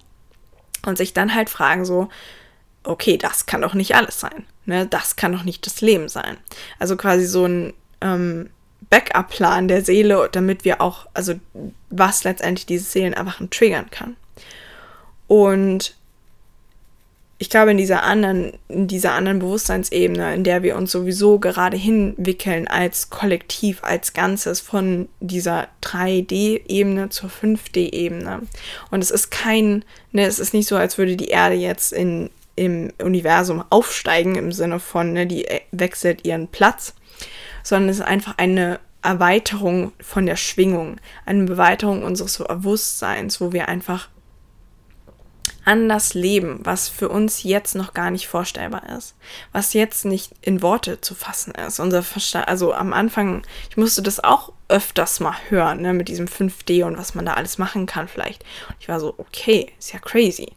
[0.84, 2.08] und sich dann halt fragen so,
[2.84, 4.46] okay, das kann doch nicht alles sein.
[4.66, 4.86] Ne?
[4.86, 6.36] Das kann doch nicht das Leben sein.
[6.78, 8.50] Also quasi so ein ähm,
[8.90, 11.34] Backup-Plan der Seele, damit wir auch, also
[11.90, 14.16] was letztendlich dieses Seelenerwachen triggern kann.
[15.26, 15.95] Und
[17.38, 21.76] ich glaube, in dieser anderen, in dieser anderen Bewusstseinsebene, in der wir uns sowieso gerade
[21.76, 28.42] hinwickeln als Kollektiv, als Ganzes von dieser 3D-Ebene zur 5D-Ebene.
[28.90, 32.30] Und es ist kein, ne, es ist nicht so, als würde die Erde jetzt in,
[32.56, 36.94] im Universum aufsteigen, im Sinne von, ne, die wechselt ihren Platz,
[37.62, 40.96] sondern es ist einfach eine Erweiterung von der Schwingung,
[41.26, 44.08] eine Erweiterung unseres Bewusstseins, wo wir einfach
[45.66, 49.16] anders leben, was für uns jetzt noch gar nicht vorstellbar ist,
[49.52, 51.80] was jetzt nicht in Worte zu fassen ist.
[51.80, 56.26] Unser Verstand, also am Anfang, ich musste das auch öfters mal hören, ne, mit diesem
[56.26, 58.44] 5D und was man da alles machen kann vielleicht.
[58.80, 60.52] Ich war so, okay, ist ja crazy.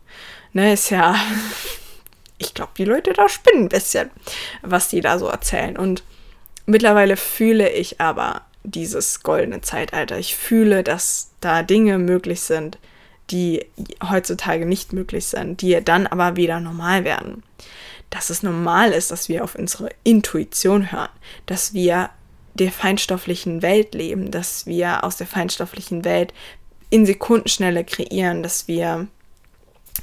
[0.54, 1.16] Ne, ist ja,
[2.38, 4.12] ich glaube, die Leute da spinnen ein bisschen,
[4.62, 5.76] was die da so erzählen.
[5.76, 6.04] Und
[6.68, 10.20] mittlerweile fühle ich aber dieses goldene Zeitalter.
[10.20, 12.78] Ich fühle, dass da Dinge möglich sind,
[13.32, 13.66] die
[14.08, 17.44] heutzutage nicht möglich sind, die dann aber wieder normal werden.
[18.10, 21.10] Dass es normal ist, dass wir auf unsere Intuition hören,
[21.46, 22.10] dass wir
[22.56, 26.34] der feinstofflichen Welt leben, dass wir aus der feinstofflichen Welt
[26.90, 29.08] in Sekundenschnelle kreieren, dass wir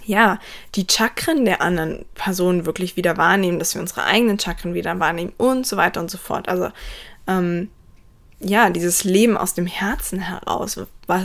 [0.05, 0.39] ja,
[0.75, 5.33] die Chakren der anderen Personen wirklich wieder wahrnehmen, dass wir unsere eigenen Chakren wieder wahrnehmen
[5.37, 6.49] und so weiter und so fort.
[6.49, 6.71] Also
[7.27, 7.71] ähm,
[8.40, 10.79] ja, dieses Leben aus dem Herzen heraus,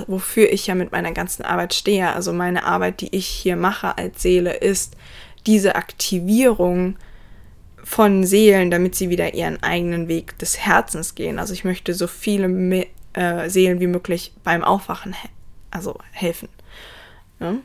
[0.08, 2.14] wofür ich ja mit meiner ganzen Arbeit stehe.
[2.14, 4.96] Also meine Arbeit, die ich hier mache als Seele, ist
[5.46, 6.96] diese Aktivierung
[7.84, 11.40] von Seelen, damit sie wieder ihren eigenen Weg des Herzens gehen.
[11.40, 15.30] Also ich möchte so viele äh, Seelen wie möglich beim Aufwachen he
[15.72, 16.50] also helfen.
[17.40, 17.56] Ja?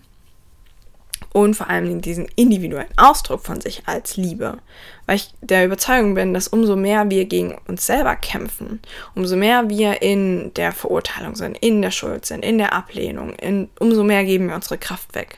[1.36, 4.56] Und vor allem diesen individuellen Ausdruck von sich als Liebe.
[5.04, 8.80] Weil ich der Überzeugung bin, dass umso mehr wir gegen uns selber kämpfen,
[9.14, 13.68] umso mehr wir in der Verurteilung sind, in der Schuld sind, in der Ablehnung, in,
[13.78, 15.36] umso mehr geben wir unsere Kraft weg.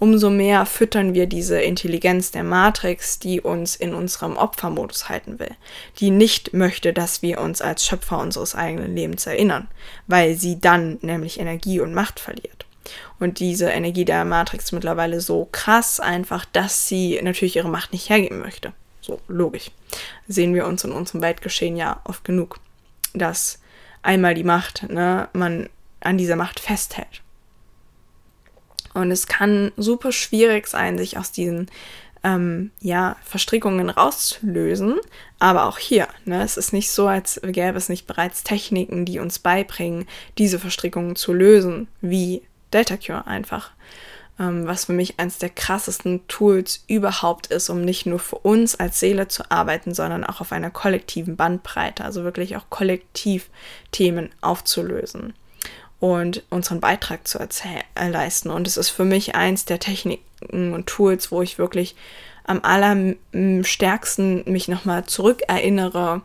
[0.00, 5.54] Umso mehr füttern wir diese Intelligenz der Matrix, die uns in unserem Opfermodus halten will,
[6.00, 9.68] die nicht möchte, dass wir uns als Schöpfer unseres eigenen Lebens erinnern,
[10.08, 12.65] weil sie dann nämlich Energie und Macht verliert.
[13.18, 17.92] Und diese Energie der Matrix ist mittlerweile so krass einfach, dass sie natürlich ihre Macht
[17.92, 18.72] nicht hergeben möchte.
[19.00, 19.70] So, logisch.
[20.26, 22.58] Sehen wir uns in unserem Weltgeschehen ja oft genug,
[23.14, 23.60] dass
[24.02, 25.68] einmal die Macht, ne, man
[26.00, 27.22] an dieser Macht festhält.
[28.94, 31.70] Und es kann super schwierig sein, sich aus diesen
[32.24, 34.96] ähm, ja, Verstrickungen rauszulösen.
[35.38, 39.18] Aber auch hier, ne, es ist nicht so, als gäbe es nicht bereits Techniken, die
[39.18, 40.06] uns beibringen,
[40.38, 42.42] diese Verstrickungen zu lösen, wie
[42.76, 43.70] Delta Cure einfach.
[44.38, 48.74] Ähm, was für mich eines der krassesten Tools überhaupt ist, um nicht nur für uns
[48.74, 53.48] als Seele zu arbeiten, sondern auch auf einer kollektiven Bandbreite, also wirklich auch kollektiv
[53.92, 55.32] Themen aufzulösen.
[55.98, 58.50] und unseren Beitrag zu äh, leisten.
[58.50, 61.96] Und es ist für mich eins der Techniken und Tools, wo ich wirklich
[62.44, 66.20] am allerstärksten mich nochmal zurückerinnere,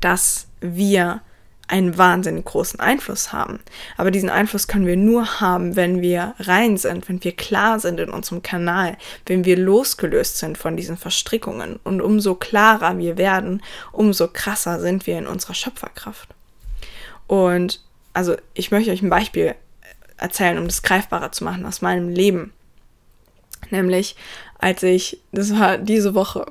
[0.00, 1.20] dass wir
[1.66, 3.60] einen wahnsinnig großen Einfluss haben.
[3.96, 8.00] Aber diesen Einfluss können wir nur haben, wenn wir rein sind, wenn wir klar sind
[8.00, 8.96] in unserem Kanal,
[9.26, 11.80] wenn wir losgelöst sind von diesen Verstrickungen.
[11.84, 13.62] Und umso klarer wir werden,
[13.92, 16.28] umso krasser sind wir in unserer Schöpferkraft.
[17.26, 17.80] Und
[18.12, 19.54] also ich möchte euch ein Beispiel
[20.18, 22.52] erzählen, um das greifbarer zu machen aus meinem Leben.
[23.70, 24.16] Nämlich,
[24.58, 26.46] als ich, das war diese Woche,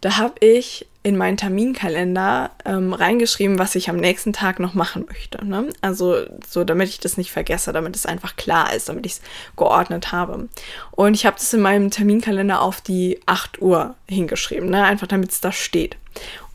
[0.00, 5.04] da habe ich in meinen Terminkalender ähm, reingeschrieben, was ich am nächsten Tag noch machen
[5.06, 5.44] möchte.
[5.44, 5.68] Ne?
[5.80, 9.20] Also so, damit ich das nicht vergesse, damit es einfach klar ist, damit ich es
[9.56, 10.48] geordnet habe.
[10.90, 14.82] Und ich habe das in meinem Terminkalender auf die 8 Uhr hingeschrieben, ne?
[14.82, 15.96] einfach damit es da steht.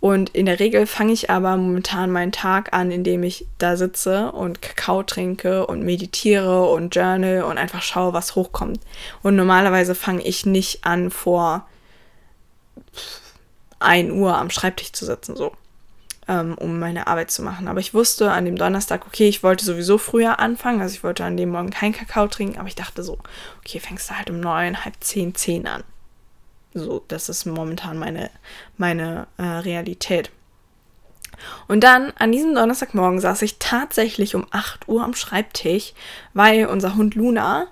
[0.01, 4.33] Und in der Regel fange ich aber momentan meinen Tag an, indem ich da sitze
[4.33, 8.81] und Kakao trinke und meditiere und journal und einfach schaue, was hochkommt.
[9.23, 11.67] Und normalerweise fange ich nicht an vor
[13.81, 15.53] 1 Uhr am Schreibtisch zu sitzen, so,
[16.27, 17.67] ähm, um meine Arbeit zu machen.
[17.67, 21.23] Aber ich wusste an dem Donnerstag, okay, ich wollte sowieso früher anfangen, also ich wollte
[21.23, 23.19] an dem Morgen keinen Kakao trinken, aber ich dachte so,
[23.59, 25.83] okay, fängst du halt um neun, halb zehn, zehn an.
[26.73, 28.29] So, das ist momentan meine,
[28.77, 30.31] meine äh, Realität.
[31.67, 35.93] Und dann an diesem Donnerstagmorgen saß ich tatsächlich um 8 Uhr am Schreibtisch,
[36.33, 37.67] weil unser Hund Luna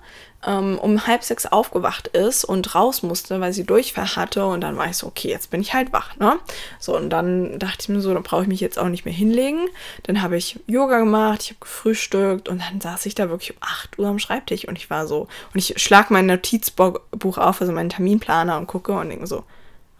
[0.46, 4.44] ähm, um halb sechs aufgewacht ist und raus musste, weil sie Durchfall hatte.
[4.46, 6.38] Und dann war ich so, okay, jetzt bin ich halt wach, ne?
[6.78, 9.14] So, und dann dachte ich mir so, dann brauche ich mich jetzt auch nicht mehr
[9.14, 9.68] hinlegen.
[10.04, 13.58] Dann habe ich Yoga gemacht, ich habe gefrühstückt und dann saß ich da wirklich um
[13.60, 17.72] 8 Uhr am Schreibtisch und ich war so, und ich schlage mein Notizbuch auf, also
[17.72, 19.44] meinen Terminplaner und gucke und denke so,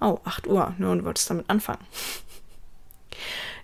[0.00, 0.90] oh, 8 Uhr, ne?
[0.90, 1.84] Und wolltest damit anfangen.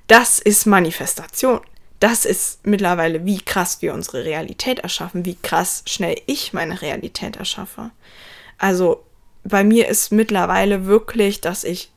[0.09, 1.61] Das ist Manifestation
[2.01, 7.37] das ist mittlerweile, wie krass wir unsere Realität erschaffen, wie krass schnell ich meine Realität
[7.37, 7.91] erschaffe.
[8.59, 9.05] Also
[9.45, 11.91] bei mir ist mittlerweile wirklich, dass ich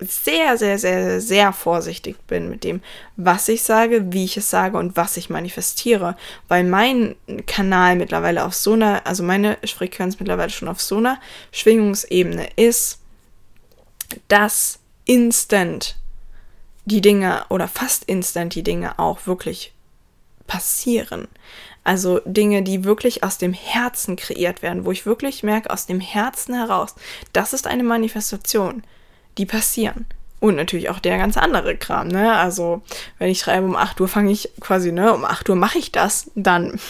[0.00, 2.80] sehr, sehr, sehr, sehr vorsichtig bin mit dem,
[3.16, 6.16] was ich sage, wie ich es sage und was ich manifestiere,
[6.48, 7.16] weil mein
[7.46, 11.20] Kanal mittlerweile auf so einer, also meine Frequenz mittlerweile schon auf so einer
[11.52, 13.00] Schwingungsebene ist,
[14.28, 15.99] dass instant
[16.90, 19.72] die Dinge oder fast instant die Dinge auch wirklich
[20.46, 21.28] passieren.
[21.84, 26.00] Also Dinge, die wirklich aus dem Herzen kreiert werden, wo ich wirklich merke, aus dem
[26.00, 26.94] Herzen heraus,
[27.32, 28.82] das ist eine Manifestation,
[29.38, 30.06] die passieren.
[30.40, 32.34] Und natürlich auch der ganze andere Kram, ne?
[32.34, 32.82] Also,
[33.18, 35.92] wenn ich schreibe, um 8 Uhr fange ich quasi, ne, um 8 Uhr mache ich
[35.92, 36.80] das, dann,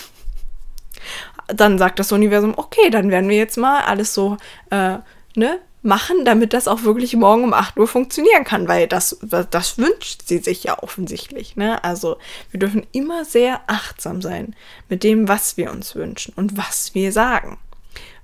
[1.48, 4.36] dann sagt das Universum, okay, dann werden wir jetzt mal alles so,
[4.70, 4.98] äh,
[5.34, 9.78] ne, machen, damit das auch wirklich morgen um 8 Uhr funktionieren kann, weil das, das
[9.78, 11.57] wünscht sie sich ja offensichtlich.
[11.57, 11.83] Ne?
[11.83, 12.18] Also
[12.51, 14.55] wir dürfen immer sehr achtsam sein
[14.89, 17.59] mit dem, was wir uns wünschen und was wir sagen.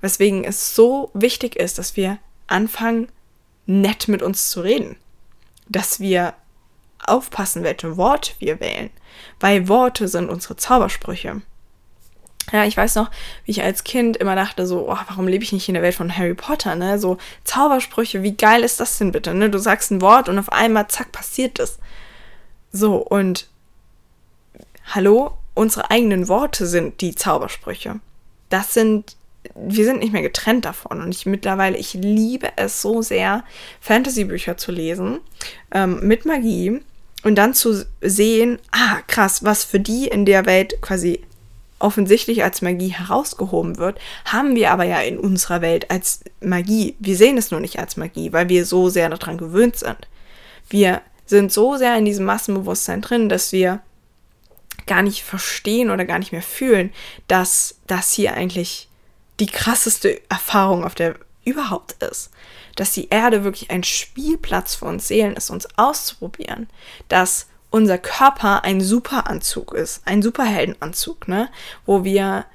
[0.00, 3.09] Weswegen es so wichtig ist, dass wir anfangen,
[3.64, 4.96] nett mit uns zu reden.
[5.68, 6.34] Dass wir
[7.04, 8.90] aufpassen, welche Worte wir wählen.
[9.40, 11.40] Weil Worte sind unsere Zaubersprüche.
[12.53, 13.11] Ja, ich weiß noch,
[13.44, 15.97] wie ich als Kind immer dachte, so, oh, warum lebe ich nicht in der Welt
[15.97, 16.99] von Harry Potter, ne?
[16.99, 19.51] So Zaubersprüche, wie geil ist das denn bitte, ne?
[19.51, 21.78] Du sagst ein Wort und auf einmal, zack, passiert es.
[22.70, 23.49] So, und
[24.94, 27.99] hallo, unsere eigenen Worte sind die Zaubersprüche.
[28.49, 29.16] Das sind,
[29.57, 31.01] wir sind nicht mehr getrennt davon.
[31.01, 33.42] Und ich mittlerweile, ich liebe es so sehr,
[33.80, 35.18] Fantasy-Bücher zu lesen,
[35.72, 36.80] ähm, mit Magie
[37.24, 41.25] und dann zu sehen, ah, krass, was für die in der Welt quasi
[41.78, 46.96] offensichtlich als Magie herausgehoben wird, haben wir aber ja in unserer Welt als Magie.
[46.98, 50.08] Wir sehen es nur nicht als Magie, weil wir so sehr daran gewöhnt sind.
[50.68, 53.80] Wir sind so sehr in diesem Massenbewusstsein drin, dass wir
[54.86, 56.92] gar nicht verstehen oder gar nicht mehr fühlen,
[57.28, 58.88] dass das hier eigentlich
[59.40, 62.30] die krasseste Erfahrung auf der überhaupt ist.
[62.76, 66.68] Dass die Erde wirklich ein Spielplatz für uns Seelen ist, uns auszuprobieren.
[67.08, 71.48] Dass unser Körper ein Superanzug ist, ein Superheldenanzug, ne?
[71.84, 72.46] Wo wir,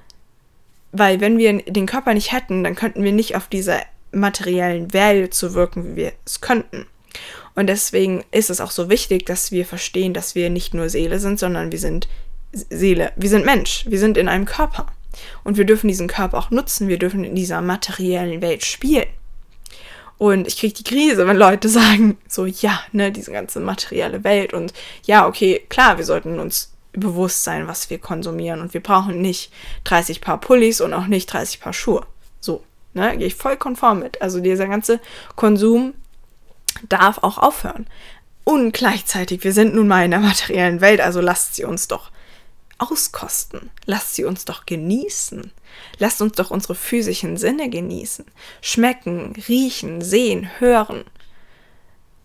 [0.92, 3.80] weil wenn wir den Körper nicht hätten, dann könnten wir nicht auf dieser
[4.12, 6.86] materiellen Welt so wirken, wie wir es könnten.
[7.54, 11.18] Und deswegen ist es auch so wichtig, dass wir verstehen, dass wir nicht nur Seele
[11.18, 12.08] sind, sondern wir sind
[12.52, 14.86] Seele, wir sind Mensch, wir sind in einem Körper.
[15.44, 19.06] Und wir dürfen diesen Körper auch nutzen, wir dürfen in dieser materiellen Welt spielen.
[20.22, 24.52] Und ich kriege die Krise, wenn Leute sagen, so, ja, ne, diese ganze materielle Welt
[24.54, 29.20] und ja, okay, klar, wir sollten uns bewusst sein, was wir konsumieren und wir brauchen
[29.20, 29.52] nicht
[29.82, 32.06] 30 Paar Pullis und auch nicht 30 Paar Schuhe.
[32.38, 32.62] So,
[32.94, 34.22] ne, gehe ich voll konform mit.
[34.22, 35.00] Also dieser ganze
[35.34, 35.92] Konsum
[36.88, 37.88] darf auch aufhören.
[38.44, 42.12] Und gleichzeitig, wir sind nun mal in der materiellen Welt, also lasst sie uns doch
[42.90, 43.70] auskosten.
[43.86, 45.52] Lasst sie uns doch genießen.
[45.98, 48.26] Lasst uns doch unsere physischen Sinne genießen.
[48.60, 51.04] Schmecken, riechen, sehen, hören.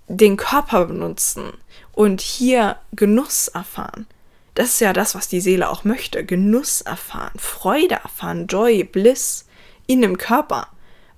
[0.08, 1.53] Den Körper benutzen
[1.91, 4.08] und hier Genuss erfahren.
[4.55, 6.26] Das ist ja das, was die Seele auch möchte.
[6.26, 9.45] Genuss erfahren, Freude erfahren, Joy, Bliss
[9.86, 10.68] in dem Körper.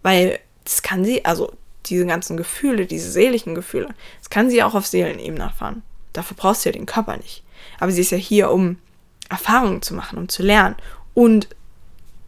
[0.02, 1.54] Weil das kann sie, also
[1.86, 5.84] diese ganzen Gefühle, diese seelischen Gefühle, das kann sie auch auf Seelenebene erfahren.
[6.14, 7.44] Dafür brauchst du ja den Körper nicht.
[7.80, 8.78] Aber sie ist ja hier, um
[9.30, 10.76] Erfahrungen zu machen, um zu lernen
[11.14, 11.48] und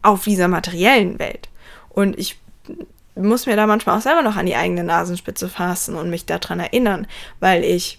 [0.02, 1.48] auf dieser materiellen Welt.
[1.90, 2.38] Und ich
[3.14, 6.60] muss mir da manchmal auch selber noch an die eigene Nasenspitze fassen und mich daran
[6.60, 7.06] erinnern,
[7.40, 7.98] weil ich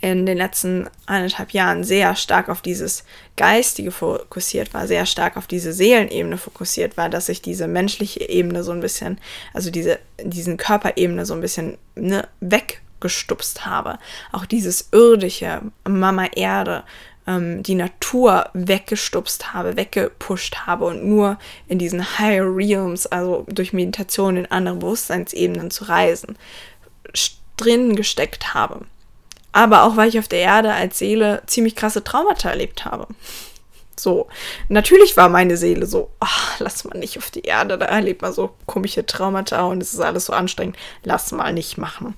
[0.00, 3.04] in den letzten eineinhalb Jahren sehr stark auf dieses
[3.36, 8.64] Geistige fokussiert war, sehr stark auf diese Seelenebene fokussiert war, dass ich diese menschliche Ebene
[8.64, 9.18] so ein bisschen,
[9.54, 13.98] also diese, diesen Körperebene so ein bisschen ne, weggestupst habe.
[14.32, 16.84] Auch dieses irdische, Mama Erde,
[17.26, 23.72] ähm, die Natur weggestupst habe, weggepusht habe und nur in diesen Higher Realms, also durch
[23.72, 26.36] Meditation in andere Bewusstseinsebenen zu reisen,
[27.56, 28.80] drin gesteckt habe.
[29.52, 33.06] Aber auch weil ich auf der Erde als Seele ziemlich krasse Traumata erlebt habe.
[33.98, 34.28] So,
[34.68, 38.32] natürlich war meine Seele so, ach, lass mal nicht auf die Erde, da erlebt man
[38.32, 42.14] so komische Traumata und es ist alles so anstrengend, lass mal nicht machen.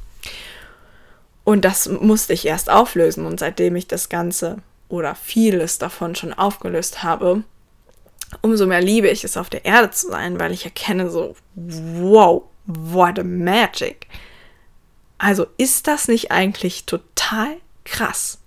[1.44, 4.58] Und das musste ich erst auflösen und seitdem ich das Ganze
[4.88, 7.44] oder vieles davon schon aufgelöst habe,
[8.42, 12.42] umso mehr liebe ich es, auf der Erde zu sein, weil ich erkenne so, wow,
[12.66, 14.06] what a magic.
[15.18, 18.38] Also ist das nicht eigentlich total krass?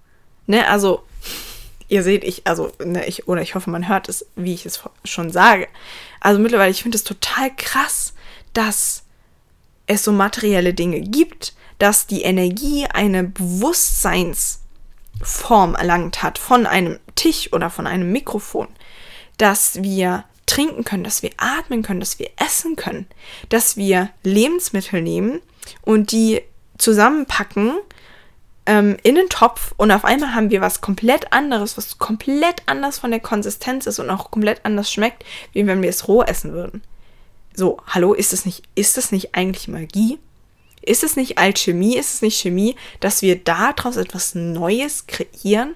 [0.48, 1.04] Ne, also
[1.88, 4.82] ihr seht, ich, also, ne, ich, oder ich hoffe, man hört es, wie ich es
[5.04, 5.68] schon sage.
[6.20, 8.14] Also mittlerweile, ich finde es total krass,
[8.54, 9.04] dass
[9.88, 14.61] es so materielle Dinge gibt, dass die Energie eine Bewusstseins-
[15.24, 18.68] Form erlangt hat von einem Tisch oder von einem Mikrofon,
[19.38, 23.08] dass wir trinken können, dass wir atmen können, dass wir essen können,
[23.50, 25.42] dass wir Lebensmittel nehmen
[25.84, 26.42] und die
[26.78, 27.74] zusammenpacken
[28.66, 33.00] ähm, in den Topf und auf einmal haben wir was komplett anderes, was komplett anders
[33.00, 36.54] von der Konsistenz ist und auch komplett anders schmeckt, wie wenn wir es roh essen
[36.54, 36.84] würden.
[37.54, 40.20] So, hallo, ist das nicht, ist das nicht eigentlich Magie?
[40.82, 41.98] Ist es nicht Alchemie?
[41.98, 45.76] Ist es nicht Chemie, dass wir daraus etwas Neues kreieren?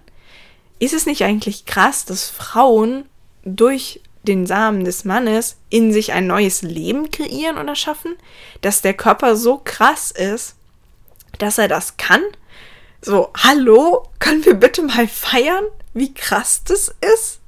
[0.80, 3.06] Ist es nicht eigentlich krass, dass Frauen
[3.43, 8.16] durch den Samen des Mannes in sich ein neues Leben kreieren oder schaffen?
[8.62, 10.56] Dass der Körper so krass ist,
[11.38, 12.24] dass er das kann?
[13.01, 17.39] So, hallo, können wir bitte mal feiern, wie krass das ist?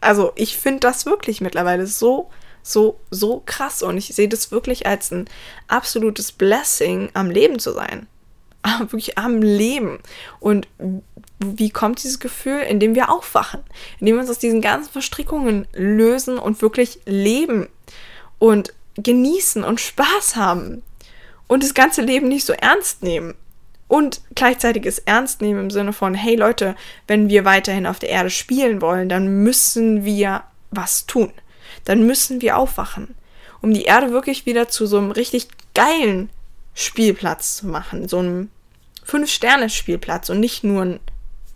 [0.00, 2.30] Also, ich finde das wirklich mittlerweile so
[2.62, 5.28] so, so krass und ich sehe das wirklich als ein
[5.68, 8.06] absolutes Blessing, am Leben zu sein.
[8.78, 10.00] Wirklich am Leben.
[10.38, 10.68] Und
[11.38, 12.60] wie kommt dieses Gefühl?
[12.60, 13.60] Indem wir aufwachen,
[13.98, 17.68] indem wir uns aus diesen ganzen Verstrickungen lösen und wirklich leben
[18.38, 20.82] und genießen und Spaß haben
[21.46, 23.34] und das ganze Leben nicht so ernst nehmen.
[23.88, 28.10] Und gleichzeitig es ernst nehmen im Sinne von, hey Leute, wenn wir weiterhin auf der
[28.10, 31.32] Erde spielen wollen, dann müssen wir was tun
[31.84, 33.14] dann müssen wir aufwachen,
[33.60, 36.30] um die Erde wirklich wieder zu so einem richtig geilen
[36.74, 38.50] Spielplatz zu machen, so einem
[39.04, 41.00] Fünf-Sterne-Spielplatz und nicht nur ein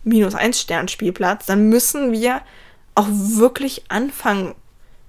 [0.03, 2.41] Minus-Eins-Stern-Spielplatz, dann müssen wir
[2.93, 4.55] auch wirklich anfangen,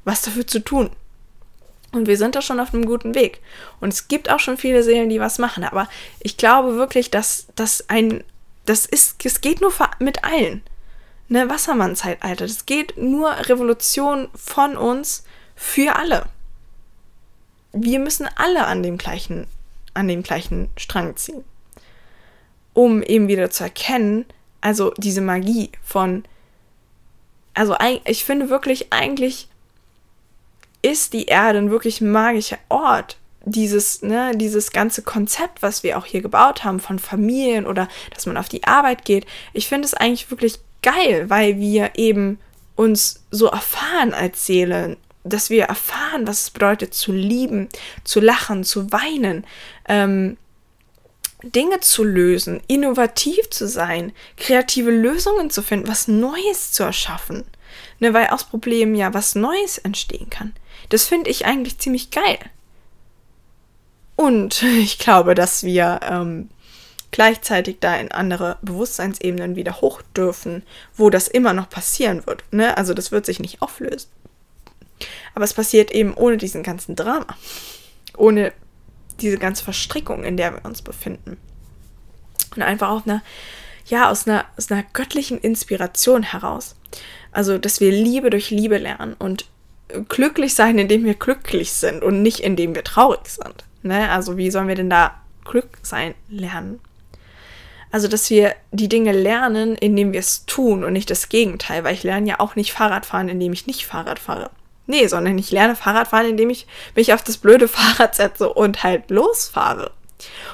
[0.04, 0.90] was dafür zu tun.
[1.92, 3.40] Und wir sind da schon auf einem guten Weg.
[3.80, 5.64] Und es gibt auch schon viele Seelen, die was machen.
[5.64, 5.88] Aber
[6.20, 8.24] ich glaube wirklich, dass das ein,
[8.64, 10.62] das ist, es geht nur mit allen
[11.28, 12.46] ne, Wassermann-Zeitalter.
[12.46, 15.24] Das geht nur Revolution von uns
[15.54, 16.26] für alle.
[17.72, 19.46] Wir müssen alle an dem gleichen,
[19.94, 21.44] an dem gleichen Strang ziehen.
[22.72, 24.26] Um eben wieder zu erkennen,
[24.60, 26.24] also diese Magie von,
[27.54, 29.48] also ich finde wirklich, eigentlich
[30.82, 33.18] ist die Erde ein wirklich magischer Ort.
[33.48, 38.26] Dieses, ne, dieses ganze Konzept, was wir auch hier gebaut haben von Familien oder dass
[38.26, 42.38] man auf die Arbeit geht, ich finde es eigentlich wirklich geil, weil wir eben
[42.76, 47.68] uns so erfahren als Seele, dass wir erfahren, was es bedeutet zu lieben,
[48.04, 49.44] zu lachen, zu weinen,
[49.88, 50.36] ähm,
[51.42, 57.44] Dinge zu lösen, innovativ zu sein, kreative Lösungen zu finden, was Neues zu erschaffen.
[57.98, 60.54] Ne, weil aus Problemen ja was Neues entstehen kann.
[60.90, 62.38] Das finde ich eigentlich ziemlich geil.
[64.14, 66.48] Und ich glaube, dass wir ähm,
[67.10, 70.62] gleichzeitig da in andere Bewusstseinsebenen wieder hoch dürfen,
[70.96, 72.44] wo das immer noch passieren wird.
[72.50, 72.76] Ne?
[72.76, 74.08] Also das wird sich nicht auflösen.
[75.34, 77.26] Aber es passiert eben ohne diesen ganzen Drama.
[78.16, 78.52] Ohne
[79.20, 81.36] diese ganze Verstrickung, in der wir uns befinden.
[82.54, 83.22] Und einfach auf einer
[83.88, 86.74] ja, aus einer, aus einer göttlichen Inspiration heraus.
[87.32, 89.46] Also, dass wir Liebe durch Liebe lernen und
[90.08, 93.64] glücklich sein, indem wir glücklich sind und nicht indem wir traurig sind.
[93.82, 94.10] Ne?
[94.10, 96.80] Also, wie sollen wir denn da Glück sein lernen?
[97.96, 101.94] Also, dass wir die Dinge lernen, indem wir es tun und nicht das Gegenteil, weil
[101.94, 104.50] ich lerne ja auch nicht Fahrrad fahren, indem ich nicht Fahrrad fahre.
[104.86, 108.82] Nee, sondern ich lerne Fahrrad fahren, indem ich mich auf das blöde Fahrrad setze und
[108.82, 109.92] halt losfahre.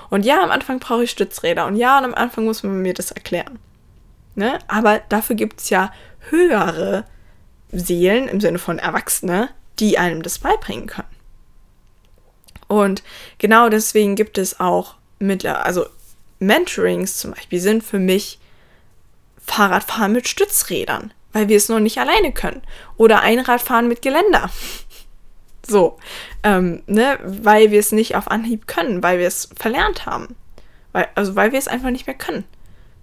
[0.08, 2.94] Und ja, am Anfang brauche ich Stützräder und ja, und am Anfang muss man mir
[2.94, 3.58] das erklären.
[4.36, 4.60] Ne?
[4.68, 5.92] Aber dafür gibt es ja
[6.30, 7.06] höhere
[7.72, 9.48] Seelen im Sinne von Erwachsene,
[9.80, 11.08] die einem das beibringen können.
[12.68, 13.02] Und
[13.38, 15.86] genau deswegen gibt es auch mittler, also
[16.42, 18.38] Mentorings zum Beispiel sind für mich
[19.44, 22.62] Fahrradfahren mit Stützrädern, weil wir es noch nicht alleine können.
[22.96, 24.50] Oder Einradfahren mit Geländer.
[25.64, 25.96] So,
[26.42, 30.34] ähm, ne, weil wir es nicht auf Anhieb können, weil wir es verlernt haben.
[30.90, 32.42] Weil, also weil wir es einfach nicht mehr können.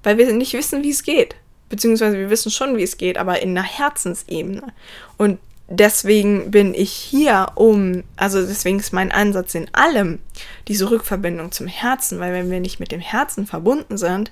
[0.04, 1.38] Weil wir nicht wissen, wie es geht.
[1.70, 4.74] Beziehungsweise wir wissen schon, wie es geht, aber in einer Herzensebene.
[5.16, 5.40] Und
[5.70, 10.20] deswegen bin ich hier, um, also deswegen ist mein Ansatz in allem
[10.68, 14.32] diese Rückverbindung zum Herzen, weil wenn wir nicht mit dem Herzen verbunden sind,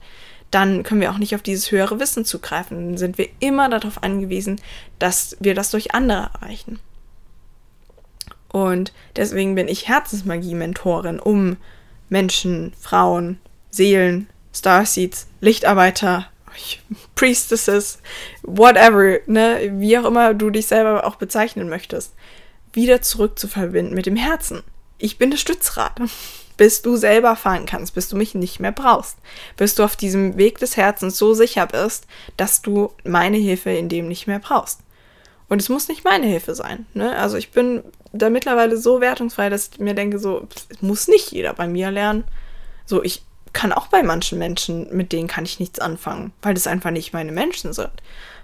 [0.52, 2.78] dann können wir auch nicht auf dieses höhere Wissen zugreifen.
[2.78, 4.60] Dann sind wir immer darauf angewiesen,
[4.98, 6.80] dass wir das durch andere erreichen.
[8.50, 11.58] Und deswegen bin ich Herzensmagie-Mentorin, um
[12.10, 16.28] Menschen, Frauen, Seelen, Starseeds, Lichtarbeiter,
[17.16, 17.99] Priestesses,
[18.43, 22.14] whatever, ne, wie auch immer du dich selber auch bezeichnen möchtest,
[22.74, 24.64] wieder zurück zu verbinden mit dem Herzen.
[24.97, 25.99] Ich bin das Stützrad.
[26.58, 29.18] Bis du selber fahren kannst, bis du mich nicht mehr brauchst.
[29.58, 33.89] Bis du auf diesem Weg des Herzens so sicher bist, dass du meine Hilfe in
[33.89, 34.80] dem nicht mehr brauchst.
[35.49, 36.88] Und es muss nicht meine Hilfe sein.
[36.95, 37.16] Ne?
[37.16, 41.32] Also ich bin da mittlerweile so wertungsfrei, dass ich mir denke, so, es muss nicht
[41.32, 42.24] jeder bei mir lernen.
[42.86, 43.24] So, ich
[43.54, 47.14] kann auch bei manchen Menschen, mit denen kann ich nichts anfangen, weil das einfach nicht
[47.14, 47.91] meine Menschen sind.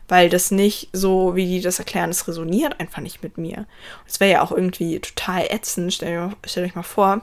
[0.08, 3.66] Weil das nicht so, wie die das erklären, es resoniert einfach nicht mit mir.
[4.06, 5.94] Es wäre ja auch irgendwie total ätzend.
[5.94, 7.22] Stellt stell euch mal vor,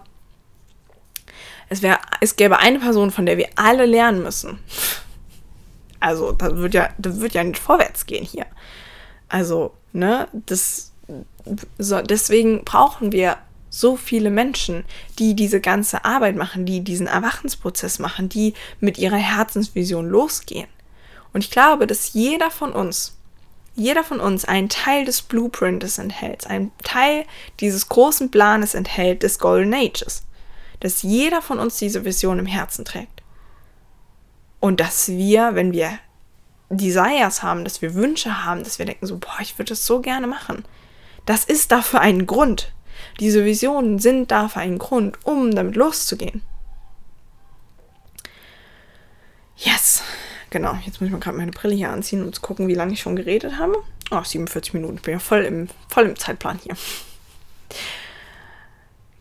[1.69, 4.59] es, wär, es gäbe eine Person, von der wir alle lernen müssen.
[6.01, 8.47] Also, das wird ja, das wird ja nicht vorwärts gehen hier.
[9.29, 10.93] Also, ne, das,
[11.79, 13.37] so, deswegen brauchen wir
[13.71, 14.85] so viele Menschen,
[15.19, 20.69] die diese ganze Arbeit machen, die diesen Erwachensprozess machen, die mit ihrer Herzensvision losgehen.
[21.33, 23.17] Und ich glaube, dass jeder von uns,
[23.77, 27.25] jeder von uns einen Teil des Blueprints enthält, einen Teil
[27.61, 30.25] dieses großen Planes enthält des Golden Ages.
[30.81, 33.23] Dass jeder von uns diese Vision im Herzen trägt.
[34.59, 35.99] Und dass wir, wenn wir
[36.71, 40.01] Desires haben, dass wir Wünsche haben, dass wir denken so, boah, ich würde das so
[40.01, 40.65] gerne machen.
[41.27, 42.73] Das ist dafür ein Grund.
[43.19, 46.43] Diese Visionen sind dafür ein Grund, um damit loszugehen.
[49.57, 50.03] Yes.
[50.51, 53.01] Genau, jetzt muss ich mal gerade meine Brille hier anziehen und gucken, wie lange ich
[53.01, 53.77] schon geredet habe.
[54.11, 54.97] Oh, 47 Minuten.
[54.97, 56.77] Ich bin ja voll im, voll im Zeitplan hier.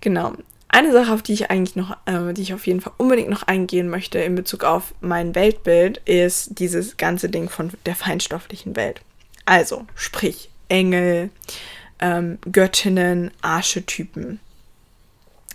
[0.02, 0.34] Genau.
[0.70, 3.44] Eine Sache, auf die ich eigentlich noch, äh, die ich auf jeden Fall unbedingt noch
[3.44, 9.02] eingehen möchte in Bezug auf mein Weltbild, ist dieses ganze Ding von der feinstofflichen Welt.
[9.46, 11.32] Also, sprich, Engel,
[12.00, 14.40] ähm, Göttinnen, Archetypen.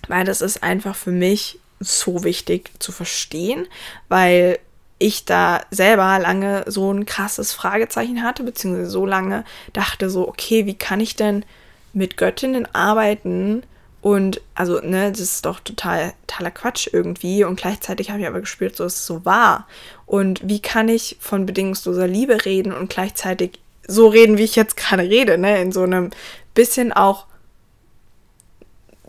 [0.09, 3.67] Weil das ist einfach für mich so wichtig zu verstehen,
[4.09, 4.59] weil
[4.99, 10.67] ich da selber lange so ein krasses Fragezeichen hatte, beziehungsweise so lange dachte so, okay,
[10.67, 11.45] wie kann ich denn
[11.93, 13.65] mit Göttinnen arbeiten?
[14.01, 17.45] Und also, ne, das ist doch total totaler Quatsch irgendwie.
[17.45, 19.67] Und gleichzeitig habe ich aber gespürt, so ist es so wahr.
[20.07, 24.77] Und wie kann ich von bedingungsloser Liebe reden und gleichzeitig so reden, wie ich jetzt
[24.77, 25.61] gerade rede, ne?
[25.61, 26.11] In so einem
[26.55, 27.27] bisschen auch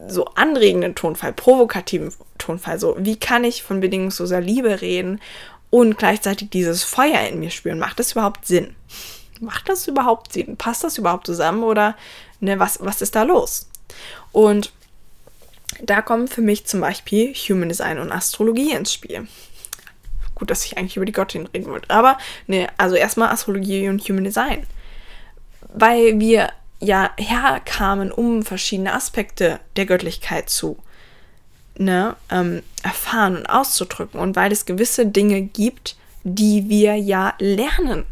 [0.07, 2.79] so anregenden Tonfall, provokativen Tonfall.
[2.79, 5.21] So, wie kann ich von bedingungsloser Liebe reden
[5.69, 7.79] und gleichzeitig dieses Feuer in mir spüren?
[7.79, 8.75] Macht das überhaupt Sinn?
[9.39, 10.57] Macht das überhaupt Sinn?
[10.57, 11.95] Passt das überhaupt zusammen oder
[12.39, 13.69] ne, was, was ist da los?
[14.31, 14.71] Und
[15.81, 19.27] da kommen für mich zum Beispiel Human Design und Astrologie ins Spiel.
[20.35, 21.89] Gut, dass ich eigentlich über die Göttin reden wollte.
[21.89, 22.17] Aber
[22.47, 24.67] ne, also erstmal Astrologie und Human Design.
[25.73, 30.77] Weil wir ja herkamen, um verschiedene Aspekte der Göttlichkeit zu
[31.77, 34.19] ne, ähm, erfahren und auszudrücken.
[34.19, 38.05] Und weil es gewisse Dinge gibt, die wir ja lernen.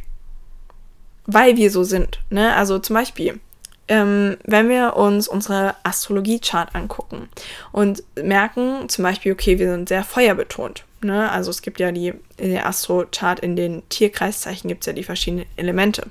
[1.25, 2.19] Weil wir so sind.
[2.29, 2.53] Ne?
[2.55, 3.39] Also zum Beispiel,
[3.87, 7.29] ähm, wenn wir uns unsere Astrologie-Chart angucken
[7.71, 10.85] und merken zum Beispiel, okay, wir sind sehr feuerbetont.
[11.03, 11.31] Ne?
[11.31, 15.03] Also es gibt ja die, in der Astro-Chart, in den Tierkreiszeichen gibt es ja die
[15.03, 16.07] verschiedenen Elemente.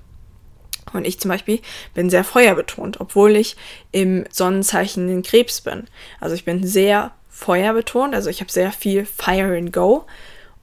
[0.93, 1.61] Und ich zum Beispiel
[1.95, 3.57] bin sehr feuerbetont, obwohl ich
[3.93, 5.85] im Sonnenzeichen in Krebs bin.
[6.21, 10.05] Also ich bin sehr feuerbetont, also ich habe sehr viel Fire and Go.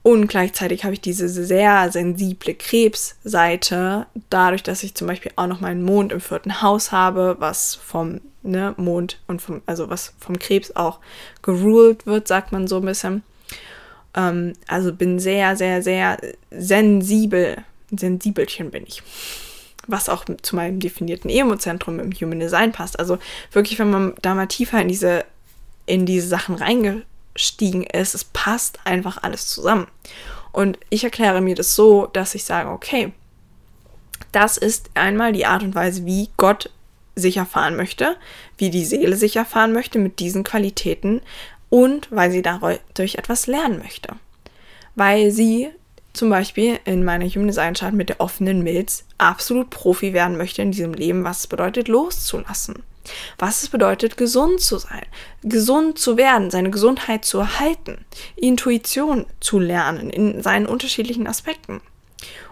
[0.02, 5.60] Und gleichzeitig habe ich diese sehr sensible Krebsseite, dadurch, dass ich zum Beispiel auch noch
[5.60, 10.38] meinen Mond im vierten Haus habe, was vom ne, Mond und vom, also was vom
[10.38, 11.00] Krebs auch
[11.42, 13.22] geruled wird, sagt man so ein bisschen.
[14.14, 16.18] Ähm, also bin sehr, sehr, sehr
[16.50, 17.58] sensibel.
[17.90, 19.02] Sensibelchen bin ich.
[19.86, 22.98] Was auch zu meinem definierten Emozentrum im Human Design passt.
[22.98, 23.18] Also
[23.52, 25.24] wirklich, wenn man da mal tiefer in diese,
[25.86, 27.02] in diese Sachen reinge
[27.34, 28.14] gestiegen ist.
[28.14, 29.86] Es passt einfach alles zusammen.
[30.52, 33.12] Und ich erkläre mir das so, dass ich sage, okay,
[34.32, 36.70] das ist einmal die Art und Weise, wie Gott
[37.16, 38.16] sich erfahren möchte,
[38.58, 41.20] wie die Seele sich erfahren möchte mit diesen Qualitäten
[41.70, 44.14] und weil sie dadurch etwas lernen möchte.
[44.94, 45.70] Weil sie
[46.12, 50.60] zum Beispiel in meiner Human Design Chart mit der offenen Milz absolut Profi werden möchte
[50.60, 52.82] in diesem Leben, was es bedeutet, loszulassen
[53.38, 55.04] was es bedeutet, gesund zu sein,
[55.42, 58.04] gesund zu werden, seine Gesundheit zu erhalten,
[58.36, 61.80] Intuition zu lernen in seinen unterschiedlichen Aspekten.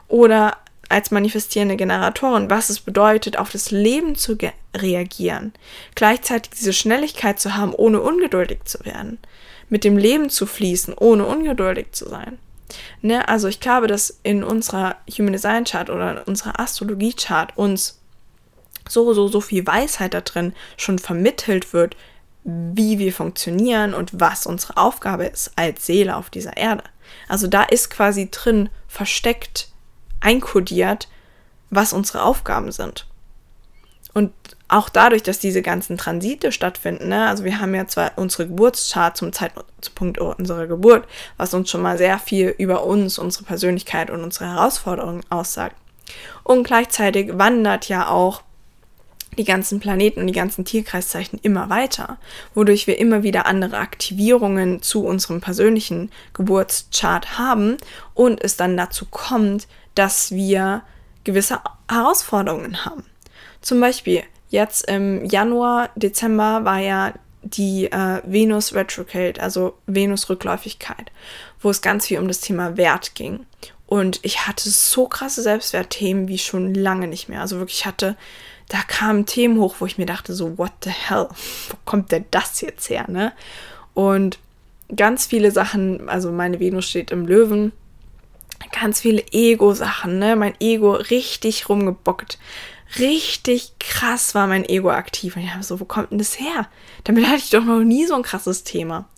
[0.09, 0.57] Oder
[0.89, 4.39] als manifestierende Generatorin, was es bedeutet, auf das Leben zu
[4.75, 5.53] reagieren,
[5.95, 9.19] gleichzeitig diese Schnelligkeit zu haben, ohne ungeduldig zu werden,
[9.69, 12.39] mit dem Leben zu fließen, ohne ungeduldig zu sein.
[13.03, 13.29] Ne?
[13.29, 18.01] Also ich glaube, dass in unserer Human Design Chart oder in unserer Astrologie Chart uns
[18.89, 21.97] so, so, so viel Weisheit da drin schon vermittelt wird,
[22.45, 26.85] wie wir funktionieren und was unsere Aufgabe ist als Seele auf dieser Erde.
[27.29, 29.69] Also da ist quasi drin versteckt,
[30.21, 31.09] einkodiert,
[31.71, 33.07] was unsere Aufgaben sind.
[34.15, 34.33] Und
[34.69, 39.17] auch dadurch, dass diese ganzen Transite stattfinden, ne, also wir haben ja zwar unsere Geburtschart
[39.17, 41.07] zum Zeitpunkt unserer Geburt,
[41.37, 45.77] was uns schon mal sehr viel über uns, unsere Persönlichkeit und unsere Herausforderungen aussagt.
[46.43, 48.43] Und gleichzeitig wandert ja auch
[49.37, 52.19] die ganzen Planeten und die ganzen Tierkreiszeichen immer weiter,
[52.55, 57.77] wodurch wir immer wieder andere Aktivierungen zu unserem persönlichen Geburtschart haben
[58.15, 59.69] und es dann dazu kommt,
[59.99, 60.83] dass wir
[61.25, 63.05] gewisse Herausforderungen haben.
[63.61, 71.11] Zum Beispiel jetzt im Januar, Dezember war ja die äh, Venus Retrograde, also Venus Rückläufigkeit,
[71.61, 73.47] wo es ganz viel um das Thema Wert ging.
[73.87, 77.41] Und ich hatte so krasse Selbstwertthemen wie schon lange nicht mehr.
[77.41, 78.17] Also wirklich hatte
[78.69, 81.29] da kamen Themen hoch, wo ich mir dachte, so, what the hell,
[81.71, 83.33] wo kommt denn das jetzt her, ne?
[83.95, 84.39] Und
[84.95, 87.73] ganz viele Sachen, also meine Venus steht im Löwen,
[88.73, 90.37] ganz viele Ego-Sachen, ne?
[90.37, 92.39] Mein Ego richtig rumgebockt.
[92.99, 95.37] Richtig krass war mein Ego aktiv.
[95.37, 96.69] Und ich habe so, wo kommt denn das her?
[97.05, 99.09] Damit hatte ich doch noch nie so ein krasses Thema.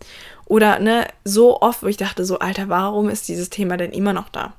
[0.47, 4.12] Oder, ne, so oft, wo ich dachte, so, Alter, warum ist dieses Thema denn immer
[4.12, 4.55] noch da?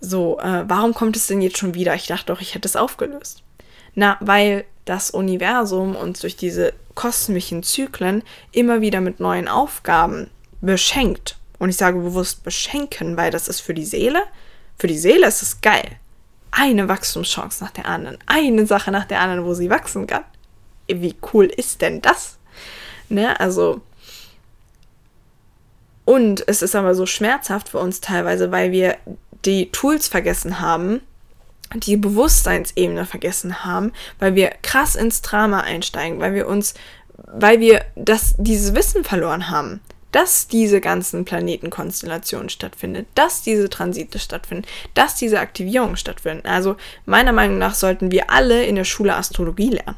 [0.00, 1.94] So, äh, warum kommt es denn jetzt schon wieder?
[1.94, 3.42] Ich dachte doch, ich hätte es aufgelöst.
[3.94, 8.22] Na, weil das Universum uns durch diese kosmischen Zyklen
[8.52, 10.30] immer wieder mit neuen Aufgaben
[10.60, 11.39] beschenkt.
[11.60, 14.22] Und ich sage bewusst beschenken, weil das ist für die Seele,
[14.78, 15.98] für die Seele ist es geil.
[16.50, 20.24] Eine Wachstumschance nach der anderen, eine Sache nach der anderen, wo sie wachsen kann.
[20.88, 22.38] Wie cool ist denn das?
[23.10, 23.82] Ne, also.
[26.06, 28.96] Und es ist aber so schmerzhaft für uns teilweise, weil wir
[29.44, 31.02] die Tools vergessen haben,
[31.74, 36.72] die Bewusstseinsebene vergessen haben, weil wir krass ins Drama einsteigen, weil wir uns,
[37.26, 39.80] weil wir das, dieses Wissen verloren haben,
[40.12, 46.46] dass diese ganzen Planetenkonstellationen stattfinden, dass diese Transite stattfinden, dass diese Aktivierungen stattfinden.
[46.46, 49.96] Also meiner Meinung nach sollten wir alle in der Schule Astrologie lernen.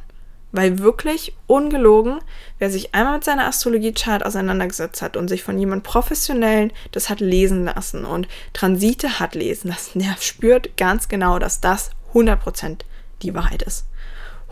[0.54, 2.18] Weil wirklich ungelogen,
[2.58, 7.20] wer sich einmal mit seiner Astrologie-Chart auseinandergesetzt hat und sich von jemand Professionellen das hat
[7.20, 12.80] lesen lassen und Transite hat lesen lassen, der spürt ganz genau, dass das 100%
[13.22, 13.86] die Wahrheit ist.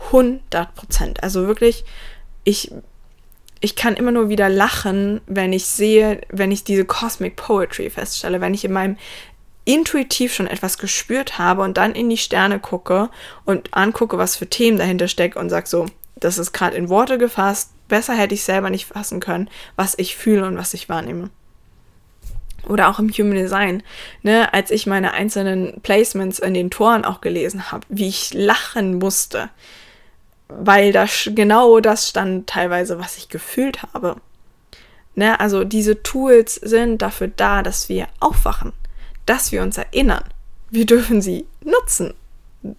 [0.09, 1.19] 100%.
[1.21, 1.85] Also wirklich,
[2.43, 2.71] ich,
[3.61, 8.41] ich kann immer nur wieder lachen, wenn ich sehe, wenn ich diese Cosmic Poetry feststelle,
[8.41, 8.97] wenn ich in meinem
[9.65, 13.09] intuitiv schon etwas gespürt habe und dann in die Sterne gucke
[13.45, 15.85] und angucke, was für Themen dahinter stecken und sage so,
[16.15, 20.15] das ist gerade in Worte gefasst, besser hätte ich selber nicht fassen können, was ich
[20.15, 21.29] fühle und was ich wahrnehme.
[22.67, 23.83] Oder auch im Human Design,
[24.23, 28.97] ne, als ich meine einzelnen Placements in den Toren auch gelesen habe, wie ich lachen
[28.97, 29.49] musste,
[30.59, 34.17] weil da genau das stand teilweise, was ich gefühlt habe.
[35.13, 38.71] Ne, also diese Tools sind dafür da, dass wir aufwachen
[39.25, 40.23] dass wir uns erinnern.
[40.69, 42.13] Wir dürfen sie nutzen.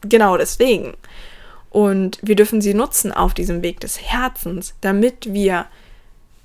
[0.03, 0.95] Genau deswegen.
[1.71, 5.67] Und wir dürfen sie nutzen auf diesem Weg des Herzens, damit wir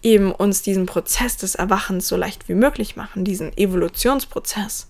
[0.02, 4.88] eben uns diesen Prozess des Erwachens so leicht wie möglich machen, diesen Evolutionsprozess.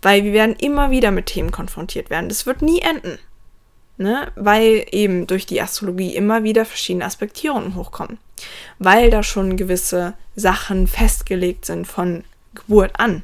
[0.00, 2.28] Weil wir werden immer wieder mit Themen konfrontiert werden.
[2.28, 3.18] Das wird nie enden.
[3.96, 4.32] Ne?
[4.34, 8.18] Weil eben durch die Astrologie immer wieder verschiedene Aspektierungen hochkommen.
[8.78, 12.24] Weil da schon gewisse Sachen festgelegt sind von
[12.54, 13.22] Geburt an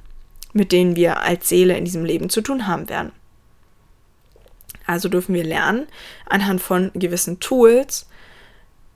[0.53, 3.13] mit denen wir als Seele in diesem Leben zu tun haben werden.
[4.87, 5.87] Also dürfen wir lernen,
[6.29, 8.07] anhand von gewissen Tools,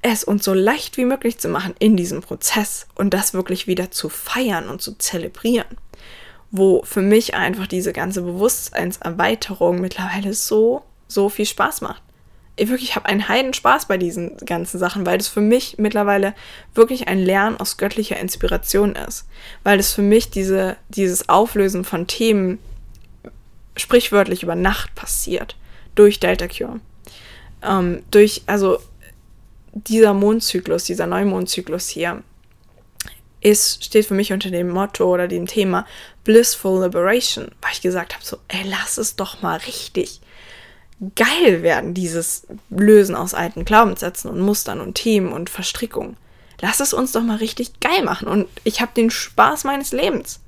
[0.03, 3.91] es uns so leicht wie möglich zu machen in diesem Prozess und das wirklich wieder
[3.91, 5.79] zu feiern und zu zelebrieren.
[6.51, 12.03] Wo für mich einfach diese ganze Bewusstseinserweiterung mittlerweile so, so viel Spaß macht.
[12.57, 16.35] Ich wirklich habe einen heiden Spaß bei diesen ganzen Sachen, weil das für mich mittlerweile
[16.75, 19.27] wirklich ein Lernen aus göttlicher Inspiration ist.
[19.65, 22.59] Weil das für mich diese, dieses Auflösen von Themen
[23.77, 25.57] sprichwörtlich über Nacht passiert
[25.97, 26.79] durch Delta Cure.
[27.63, 28.79] Ähm, durch, also
[29.73, 32.23] dieser Mondzyklus, dieser Neumondzyklus hier,
[33.41, 35.87] ist, steht für mich unter dem Motto oder dem Thema
[36.25, 40.21] Blissful Liberation, weil ich gesagt habe, so, ey, lass es doch mal richtig
[41.15, 46.17] geil werden, dieses Lösen aus alten Glaubenssätzen und Mustern und Themen und Verstrickungen.
[46.61, 50.41] Lass es uns doch mal richtig geil machen und ich habe den Spaß meines Lebens.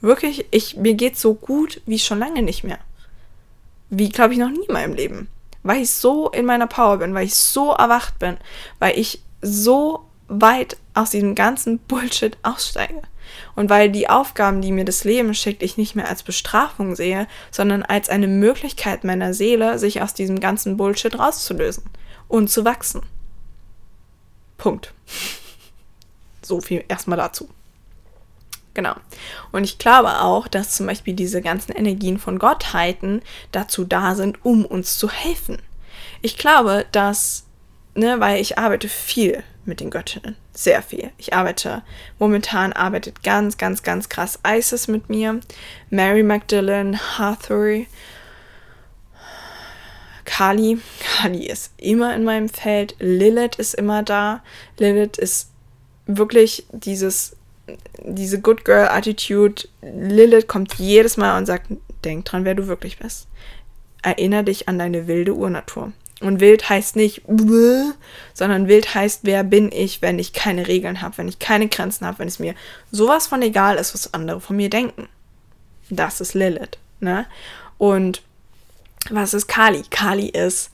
[0.00, 2.78] Wirklich, ich, mir geht so gut wie schon lange nicht mehr
[3.90, 5.28] wie, glaube ich, noch nie in meinem Leben.
[5.62, 8.36] Weil ich so in meiner Power bin, weil ich so erwacht bin,
[8.78, 13.02] weil ich so weit aus diesem ganzen Bullshit aussteige.
[13.54, 17.26] Und weil die Aufgaben, die mir das Leben schickt, ich nicht mehr als Bestrafung sehe,
[17.50, 21.84] sondern als eine Möglichkeit meiner Seele, sich aus diesem ganzen Bullshit rauszulösen
[22.28, 23.02] und zu wachsen.
[24.58, 24.92] Punkt.
[26.42, 27.48] So viel erstmal dazu.
[28.74, 28.94] Genau.
[29.52, 34.44] Und ich glaube auch, dass zum Beispiel diese ganzen Energien von Gottheiten dazu da sind,
[34.44, 35.62] um uns zu helfen.
[36.20, 37.46] Ich glaube, dass,
[37.94, 40.36] ne, weil ich arbeite viel mit den Göttinnen.
[40.52, 41.10] Sehr viel.
[41.18, 41.82] Ich arbeite,
[42.18, 45.40] momentan arbeitet ganz, ganz, ganz krass Isis mit mir.
[45.90, 47.86] Mary Magdalene, Hathor,
[50.24, 50.78] Kali.
[51.00, 52.96] Kali ist immer in meinem Feld.
[52.98, 54.42] Lilith ist immer da.
[54.78, 55.50] Lilith ist
[56.06, 57.36] wirklich dieses
[58.04, 59.68] diese Good Girl Attitude.
[59.82, 61.66] Lilith kommt jedes Mal und sagt,
[62.04, 63.26] denk dran, wer du wirklich bist.
[64.02, 65.92] Erinner dich an deine wilde Urnatur.
[66.20, 67.22] Und wild heißt nicht,
[68.32, 72.06] sondern wild heißt, wer bin ich, wenn ich keine Regeln habe, wenn ich keine Grenzen
[72.06, 72.54] habe, wenn es mir
[72.90, 75.08] sowas von egal ist, was andere von mir denken.
[75.90, 76.78] Das ist Lilith.
[77.00, 77.26] Ne?
[77.76, 78.22] Und
[79.10, 79.82] was ist Kali?
[79.90, 80.70] Kali ist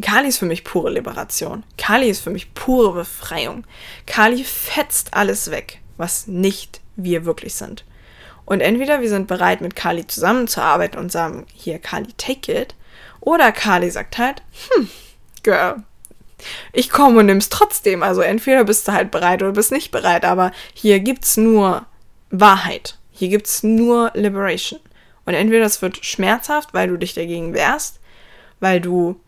[0.00, 1.62] Kali ist für mich pure Liberation.
[1.78, 3.64] Kali ist für mich pure Befreiung.
[4.06, 7.84] Kali fetzt alles weg, was nicht wir wirklich sind.
[8.44, 12.74] Und entweder wir sind bereit, mit Kali zusammenzuarbeiten und sagen, hier, Kali, take it.
[13.26, 14.88] Oder Kali sagt halt, hm,
[15.42, 15.82] Girl,
[16.72, 18.04] ich komme und nimm's trotzdem.
[18.04, 20.24] Also entweder bist du halt bereit oder bist nicht bereit.
[20.24, 21.86] Aber hier gibt's nur
[22.30, 22.98] Wahrheit.
[23.10, 24.78] Hier gibt's nur Liberation.
[25.24, 27.98] Und entweder es wird schmerzhaft, weil du dich dagegen wehrst,
[28.60, 29.18] weil du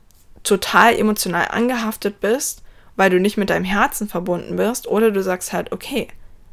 [0.45, 2.63] total emotional angehaftet bist,
[2.95, 6.07] weil du nicht mit deinem Herzen verbunden bist, oder du sagst halt, okay,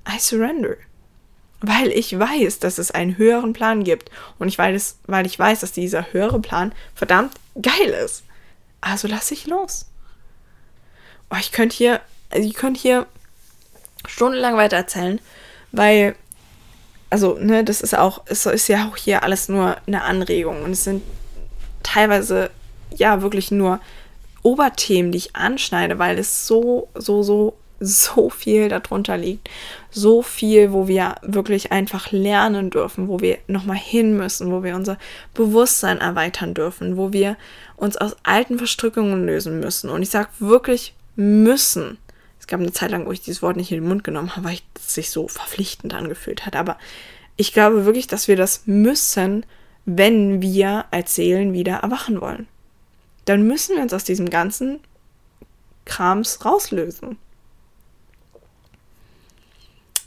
[0.07, 0.77] I surrender.
[1.67, 4.11] Weil ich weiß, dass es einen höheren Plan gibt.
[4.37, 8.23] Und ich weiß, weil ich weiß, dass dieser höhere Plan verdammt geil ist.
[8.81, 9.87] Also lass ich los.
[11.31, 13.07] Oh, ich könnte hier, also ich könnte hier
[14.07, 15.19] stundenlang weiter erzählen,
[15.71, 16.15] weil,
[17.09, 20.61] also, ne, das ist auch, es ist ja auch hier alles nur eine Anregung.
[20.61, 21.01] Und es sind
[21.81, 22.51] teilweise
[22.95, 23.79] ja wirklich nur
[24.43, 29.49] Oberthemen, die ich anschneide, weil es so, so, so, so viel darunter liegt.
[29.91, 34.75] So viel, wo wir wirklich einfach lernen dürfen, wo wir nochmal hin müssen, wo wir
[34.75, 34.97] unser
[35.33, 37.37] Bewusstsein erweitern dürfen, wo wir
[37.75, 39.89] uns aus alten Verstrickungen lösen müssen.
[39.89, 41.97] Und ich sage wirklich müssen.
[42.39, 44.47] Es gab eine Zeit lang, wo ich dieses Wort nicht in den Mund genommen habe,
[44.47, 46.55] weil es sich so verpflichtend angefühlt hat.
[46.55, 46.77] Aber
[47.37, 49.45] ich glaube wirklich, dass wir das müssen,
[49.85, 52.47] wenn wir als Seelen wieder erwachen wollen
[53.25, 54.79] dann müssen wir uns aus diesem ganzen
[55.83, 57.17] Krams rauslösen.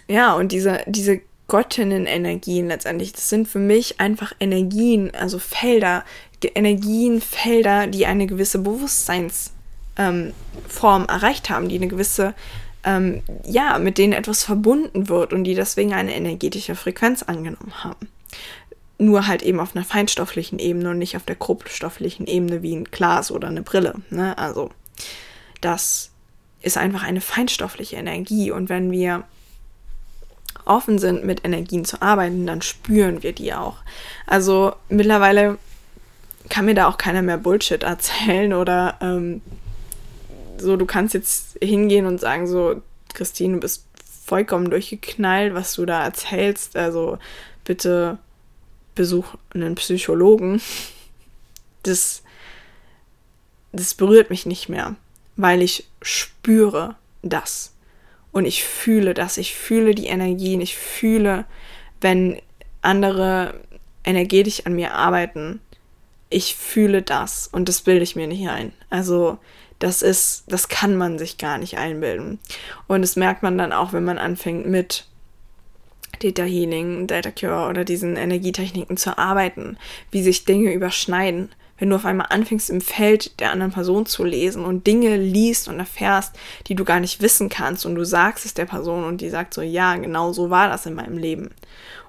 [0.09, 6.05] Ja, und diese, diese Göttinnen-Energien letztendlich, das sind für mich einfach Energien, also Felder,
[6.43, 9.53] Energienfelder, die eine gewisse Bewusstseinsform
[9.99, 12.35] ähm, erreicht haben, die eine gewisse,
[12.85, 18.09] ähm, ja, mit denen etwas verbunden wird und die deswegen eine energetische Frequenz angenommen haben
[18.99, 22.85] nur halt eben auf einer feinstofflichen Ebene und nicht auf der grobstofflichen Ebene wie ein
[22.85, 23.95] Glas oder eine Brille.
[24.11, 24.37] Ne?
[24.37, 24.71] Also
[25.61, 26.11] das
[26.61, 29.25] ist einfach eine feinstoffliche Energie und wenn wir
[30.69, 33.79] offen sind, mit Energien zu arbeiten, dann spüren wir die auch.
[34.27, 35.59] Also mittlerweile
[36.49, 39.43] kann mir da auch keiner mehr Bullshit erzählen oder ähm,
[40.59, 42.83] so, du kannst jetzt hingehen und sagen so,
[43.15, 43.87] Christine, du bist
[44.25, 46.77] vollkommen durchgeknallt, was du da erzählst.
[46.77, 47.19] Also
[47.65, 48.19] bitte
[48.95, 50.61] Besuch einen Psychologen,
[51.85, 52.23] das,
[53.73, 54.97] das berührt mich nicht mehr,
[55.37, 57.73] weil ich spüre das.
[58.39, 61.45] Und ich fühle das, ich fühle die Energien, ich fühle,
[62.01, 62.41] wenn
[62.83, 63.55] andere
[64.05, 65.59] energetisch an mir arbeiten,
[66.31, 68.73] ich fühle das und das bilde ich mir nicht ein.
[68.91, 69.39] Also
[69.81, 72.39] das ist, das kann man sich gar nicht einbilden.
[72.87, 75.07] Und das merkt man dann auch, wenn man anfängt mit
[76.23, 79.79] Data Healing, Data Cure oder diesen Energietechniken zu arbeiten,
[80.13, 81.51] wie sich Dinge überschneiden.
[81.79, 85.69] Wenn du auf einmal anfängst, im Feld der anderen Person zu lesen und Dinge liest
[85.69, 86.35] und erfährst,
[86.67, 89.55] die du gar nicht wissen kannst und du sagst es der Person und die sagt
[89.55, 91.51] so, ja, genau so war das in meinem Leben.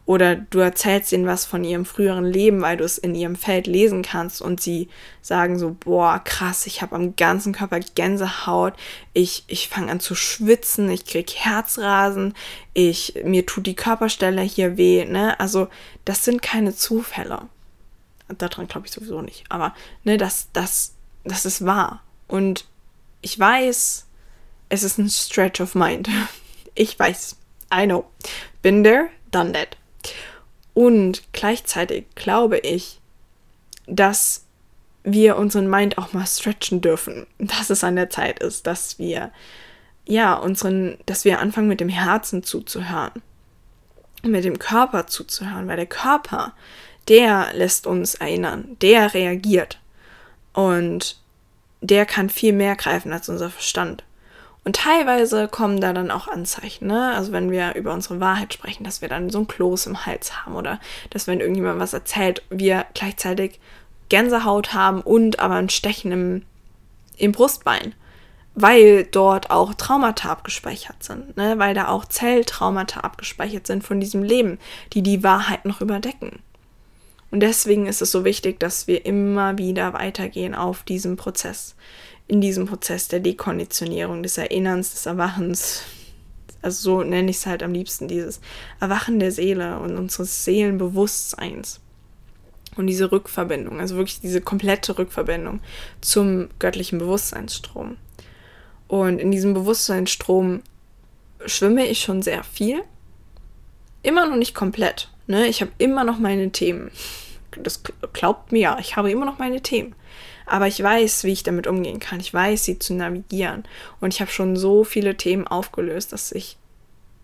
[0.09, 3.67] Oder du erzählst ihnen was von ihrem früheren Leben, weil du es in ihrem Feld
[3.67, 4.88] lesen kannst und sie
[5.22, 8.74] sagen so, boah, krass, ich habe am ganzen Körper Gänsehaut,
[9.13, 12.34] ich, ich fange an zu schwitzen, ich krieg Herzrasen,
[12.74, 15.39] ich, mir tut die Körperstelle hier weh, ne?
[15.39, 15.67] Also,
[16.05, 17.41] das sind keine Zufälle.
[18.38, 19.43] Daran glaube ich sowieso nicht.
[19.49, 19.73] Aber,
[20.03, 22.03] ne, das, das, das ist wahr.
[22.27, 22.65] Und
[23.21, 24.05] ich weiß,
[24.69, 26.09] es ist ein Stretch of Mind.
[26.75, 27.36] Ich weiß.
[27.73, 28.05] I know.
[28.61, 29.75] Been there, done that.
[30.73, 33.01] Und gleichzeitig glaube ich,
[33.86, 34.45] dass
[35.03, 39.32] wir unseren Mind auch mal stretchen dürfen, dass es an der Zeit ist, dass wir
[40.05, 43.21] ja unseren, dass wir anfangen mit dem Herzen zuzuhören,
[44.23, 46.53] mit dem Körper zuzuhören, weil der Körper,
[47.10, 49.80] der lässt uns erinnern, der reagiert
[50.53, 51.20] und
[51.82, 54.03] der kann viel mehr greifen als unser Verstand.
[54.66, 57.14] Und teilweise kommen da dann auch Anzeichen, ne?
[57.16, 60.45] Also wenn wir über unsere Wahrheit sprechen, dass wir dann so ein Kloß im Hals
[60.45, 60.80] haben oder
[61.10, 63.60] dass wenn irgendjemand was erzählt, wir gleichzeitig
[64.10, 66.41] Gänsehaut haben und aber ein Stechen im,
[67.18, 67.95] im Brustbein,
[68.53, 71.57] weil dort auch Traumata abgespeichert sind, ne?
[71.57, 74.60] weil da auch Zelltraumata abgespeichert sind von diesem Leben,
[74.93, 76.39] die die Wahrheit noch überdecken.
[77.32, 81.75] Und deswegen ist es so wichtig, dass wir immer wieder weitergehen auf diesem Prozess
[82.30, 85.82] in diesem Prozess der Dekonditionierung, des Erinnerns, des Erwachens.
[86.61, 88.39] Also so nenne ich es halt am liebsten, dieses
[88.80, 91.82] Erwachen der Seele und unseres Seelenbewusstseins.
[92.75, 95.59] Und diese Rückverbindung, also wirklich diese komplette Rückverbindung
[96.01, 97.97] zum göttlichen Bewusstseinsstrom.
[98.88, 100.61] Und in diesem Bewusstseinsstrom
[101.47, 102.84] schwimme ich schon sehr viel.
[104.03, 105.09] Immer noch nicht komplett.
[105.30, 105.45] Ne?
[105.47, 106.89] Ich habe immer noch meine Themen.
[107.61, 109.93] Das glaubt mir, ich habe immer noch meine Themen.
[110.47, 112.19] Aber ich weiß, wie ich damit umgehen kann.
[112.19, 113.63] Ich weiß, sie zu navigieren.
[114.01, 116.57] Und ich habe schon so viele Themen aufgelöst, dass ich,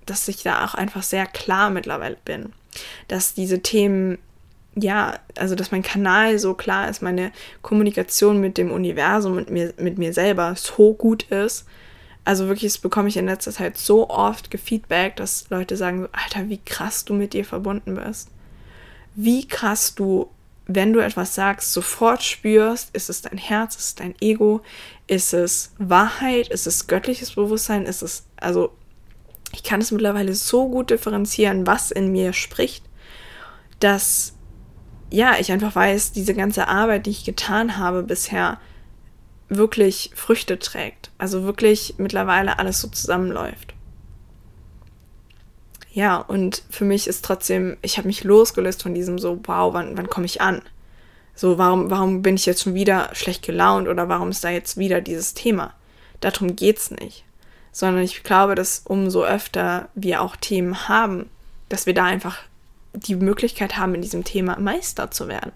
[0.06, 2.54] dass ich da auch einfach sehr klar mittlerweile bin.
[3.08, 4.20] Dass diese Themen,
[4.76, 7.32] ja, also dass mein Kanal so klar ist, meine
[7.64, 11.66] Kommunikation mit dem Universum und mir, mit mir selber so gut ist.
[12.26, 16.50] Also wirklich, das bekomme ich in letzter Zeit so oft gefeedback, dass Leute sagen Alter,
[16.50, 18.30] wie krass du mit dir verbunden bist.
[19.16, 20.30] Wie krass du
[20.68, 24.62] wenn du etwas sagst, sofort spürst, ist es dein Herz, ist es dein Ego,
[25.08, 28.72] ist es Wahrheit, ist es göttliches Bewusstsein, ist es, also
[29.52, 32.84] ich kann es mittlerweile so gut differenzieren, was in mir spricht,
[33.80, 34.34] dass
[35.12, 38.60] ja, ich einfach weiß, diese ganze Arbeit, die ich getan habe bisher,
[39.50, 41.12] wirklich Früchte trägt.
[41.18, 43.74] Also wirklich mittlerweile alles so zusammenläuft.
[45.92, 49.98] Ja, und für mich ist trotzdem, ich habe mich losgelöst von diesem so, wow, wann,
[49.98, 50.62] wann komme ich an?
[51.36, 54.78] So, warum, warum bin ich jetzt schon wieder schlecht gelaunt oder warum ist da jetzt
[54.78, 55.74] wieder dieses Thema?
[56.20, 57.24] Darum geht's nicht.
[57.72, 61.30] Sondern ich glaube, dass umso öfter wir auch Themen haben,
[61.70, 62.40] dass wir da einfach
[62.94, 65.52] die Möglichkeit haben, in diesem Thema Meister zu werden,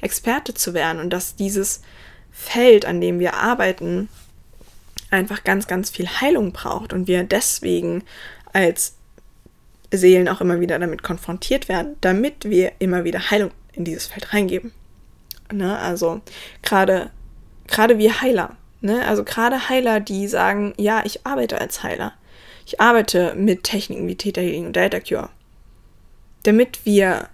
[0.00, 1.82] Experte zu werden und dass dieses
[2.34, 4.08] Feld, an dem wir arbeiten,
[5.10, 8.02] einfach ganz, ganz viel Heilung braucht und wir deswegen
[8.52, 8.96] als
[9.92, 14.32] Seelen auch immer wieder damit konfrontiert werden, damit wir immer wieder Heilung in dieses Feld
[14.32, 14.72] reingeben.
[15.52, 15.78] Ne?
[15.78, 16.20] Also
[16.62, 17.10] gerade
[17.68, 19.06] gerade wir Heiler, ne?
[19.06, 22.12] also gerade Heiler, die sagen, ja, ich arbeite als Heiler.
[22.66, 25.28] Ich arbeite mit Techniken wie Theta Healing und Data Cure.
[26.42, 27.28] Damit wir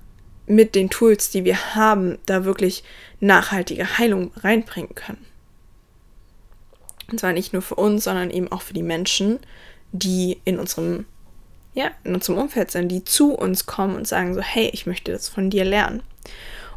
[0.50, 2.82] mit den Tools, die wir haben, da wirklich
[3.20, 5.24] nachhaltige Heilung reinbringen können.
[7.10, 9.40] Und zwar nicht nur für uns, sondern eben auch für die Menschen,
[9.92, 11.06] die in unserem
[11.72, 15.12] ja, in unserem Umfeld sind, die zu uns kommen und sagen so, hey, ich möchte
[15.12, 16.02] das von dir lernen.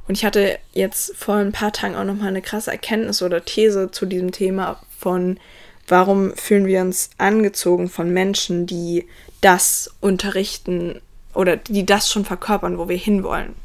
[0.08, 3.90] Und ich hatte jetzt vor ein paar Tagen auch nochmal eine krasse Erkenntnis oder These
[3.90, 5.40] zu diesem Thema von,
[5.88, 9.08] warum fühlen wir uns angezogen von Menschen, die
[9.42, 11.02] das unterrichten
[11.34, 13.56] oder die das schon verkörpern, wo wir hinwollen.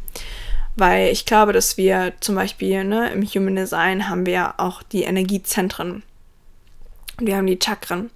[0.76, 5.02] Weil ich glaube, dass wir zum Beispiel ne, im Human Design haben wir auch die
[5.02, 6.02] Energiezentren
[7.20, 8.10] wir haben die Chakren.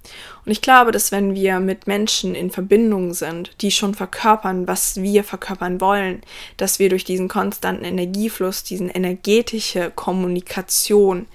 [0.45, 5.01] Und ich glaube, dass wenn wir mit Menschen in Verbindung sind, die schon verkörpern, was
[5.01, 6.21] wir verkörpern wollen,
[6.57, 11.27] dass wir durch diesen konstanten Energiefluss, diesen energetische Kommunikation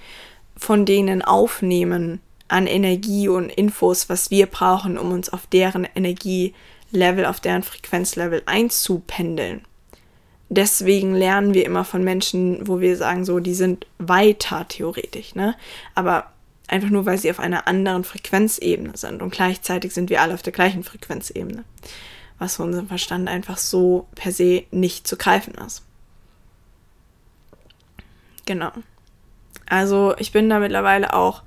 [0.57, 7.25] von denen aufnehmen an Energie und Infos, was wir brauchen, um uns auf deren Energielevel,
[7.25, 9.61] auf deren Frequenzlevel einzupendeln.
[10.49, 15.55] Deswegen lernen wir immer von Menschen, wo wir sagen, so, die sind weiter theoretisch, ne?
[15.95, 16.31] Aber
[16.67, 19.21] einfach nur, weil sie auf einer anderen Frequenzebene sind.
[19.21, 21.63] Und gleichzeitig sind wir alle auf der gleichen Frequenzebene.
[22.37, 25.83] Was für unseren Verstand einfach so per se nicht zu greifen ist.
[28.45, 28.71] Genau.
[29.67, 31.43] Also ich bin da mittlerweile auch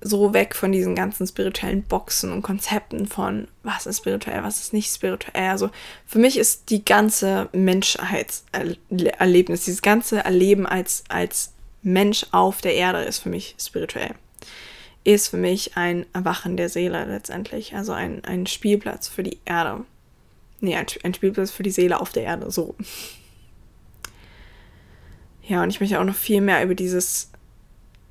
[0.00, 4.72] so weg von diesen ganzen spirituellen Boxen und Konzepten von, was ist spirituell, was ist
[4.72, 5.48] nicht spirituell.
[5.48, 5.70] Also
[6.06, 13.02] für mich ist die ganze Menschheitserlebnis, dieses ganze Erleben als, als Mensch auf der Erde
[13.02, 14.14] ist für mich spirituell.
[15.04, 17.74] Ist für mich ein Erwachen der Seele letztendlich.
[17.74, 19.84] Also ein, ein Spielplatz für die Erde.
[20.60, 22.74] Nee, ein, ein Spielplatz für die Seele auf der Erde, so.
[25.42, 27.29] Ja, und ich möchte auch noch viel mehr über dieses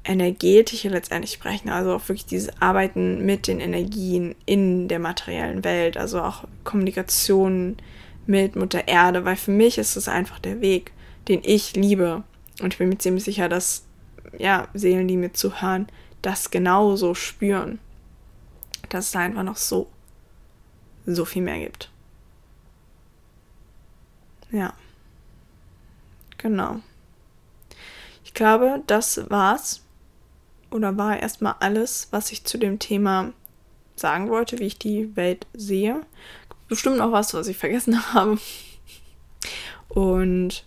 [0.04, 5.98] energetische letztendlich sprechen, also auch wirklich dieses Arbeiten mit den Energien in der materiellen Welt,
[5.98, 7.78] also auch Kommunikation
[8.26, 10.94] mit Mutter Erde, weil für mich ist es einfach der Weg,
[11.28, 12.24] den ich liebe.
[12.62, 13.86] Und ich bin mir ziemlich sicher, dass
[14.38, 15.88] ja, Seelen, die mir zuhören,
[16.22, 17.80] das genauso spüren.
[18.90, 19.88] Dass es da einfach noch so,
[21.06, 21.92] so viel mehr gibt.
[24.52, 24.74] Ja.
[26.38, 26.80] Genau.
[28.24, 29.84] Ich glaube, das war's
[30.72, 33.34] oder war erstmal alles, was ich zu dem Thema
[33.96, 36.02] sagen wollte, wie ich die Welt sehe.
[36.68, 38.38] Bestimmt noch was, was ich vergessen habe.
[39.90, 40.66] Und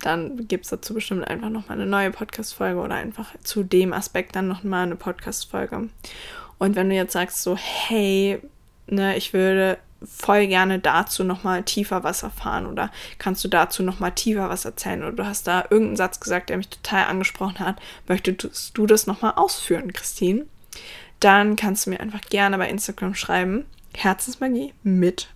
[0.00, 4.34] dann gibt es dazu bestimmt einfach nochmal eine neue Podcast-Folge oder einfach zu dem Aspekt
[4.34, 5.88] dann nochmal eine Podcast-Folge.
[6.58, 8.40] Und wenn du jetzt sagst so, hey,
[8.86, 14.12] ne, ich würde voll gerne dazu nochmal tiefer was erfahren oder kannst du dazu nochmal
[14.12, 15.02] tiefer was erzählen?
[15.02, 19.06] Oder du hast da irgendeinen Satz gesagt, der mich total angesprochen hat, möchtest du das
[19.06, 20.46] nochmal ausführen, Christine?
[21.20, 25.28] Dann kannst du mir einfach gerne bei Instagram schreiben, Herzensmagie mit,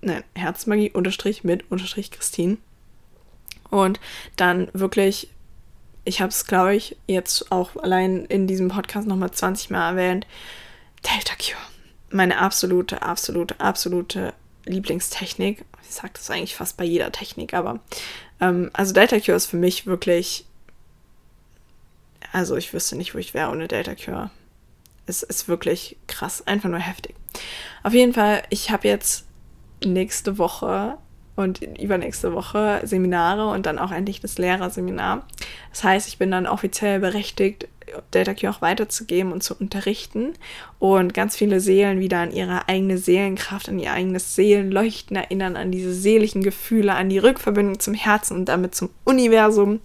[0.00, 2.58] nein, Herzensmagie unterstrich mit unterstrich Christine.
[3.70, 4.00] Und
[4.36, 5.28] dann wirklich,
[6.04, 10.26] ich habe es, glaube ich, jetzt auch allein in diesem Podcast nochmal 20 Mal erwähnt,
[11.04, 11.75] Delta Cure
[12.16, 15.64] meine absolute, absolute, absolute Lieblingstechnik.
[15.88, 17.80] Ich sage das eigentlich fast bei jeder Technik, aber
[18.40, 20.46] ähm, also Delta Cure ist für mich wirklich,
[22.32, 24.30] also ich wüsste nicht, wo ich wäre ohne Delta Cure.
[25.06, 27.14] Es ist wirklich krass, einfach nur heftig.
[27.84, 29.26] Auf jeden Fall, ich habe jetzt
[29.84, 30.98] nächste Woche
[31.36, 35.26] und übernächste Woche Seminare und dann auch endlich das Lehrerseminar.
[35.70, 37.68] Das heißt, ich bin dann offiziell berechtigt,
[38.12, 40.34] Delta Q auch weiterzugeben und zu unterrichten
[40.78, 45.70] und ganz viele Seelen wieder an ihre eigene Seelenkraft, an ihr eigenes Seelenleuchten erinnern, an
[45.70, 49.80] diese seelischen Gefühle, an die Rückverbindung zum Herzen und damit zum Universum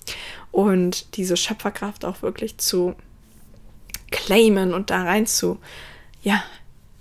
[0.51, 2.95] und diese Schöpferkraft auch wirklich zu
[4.09, 5.59] claimen und da rein zu,
[6.21, 6.43] ja,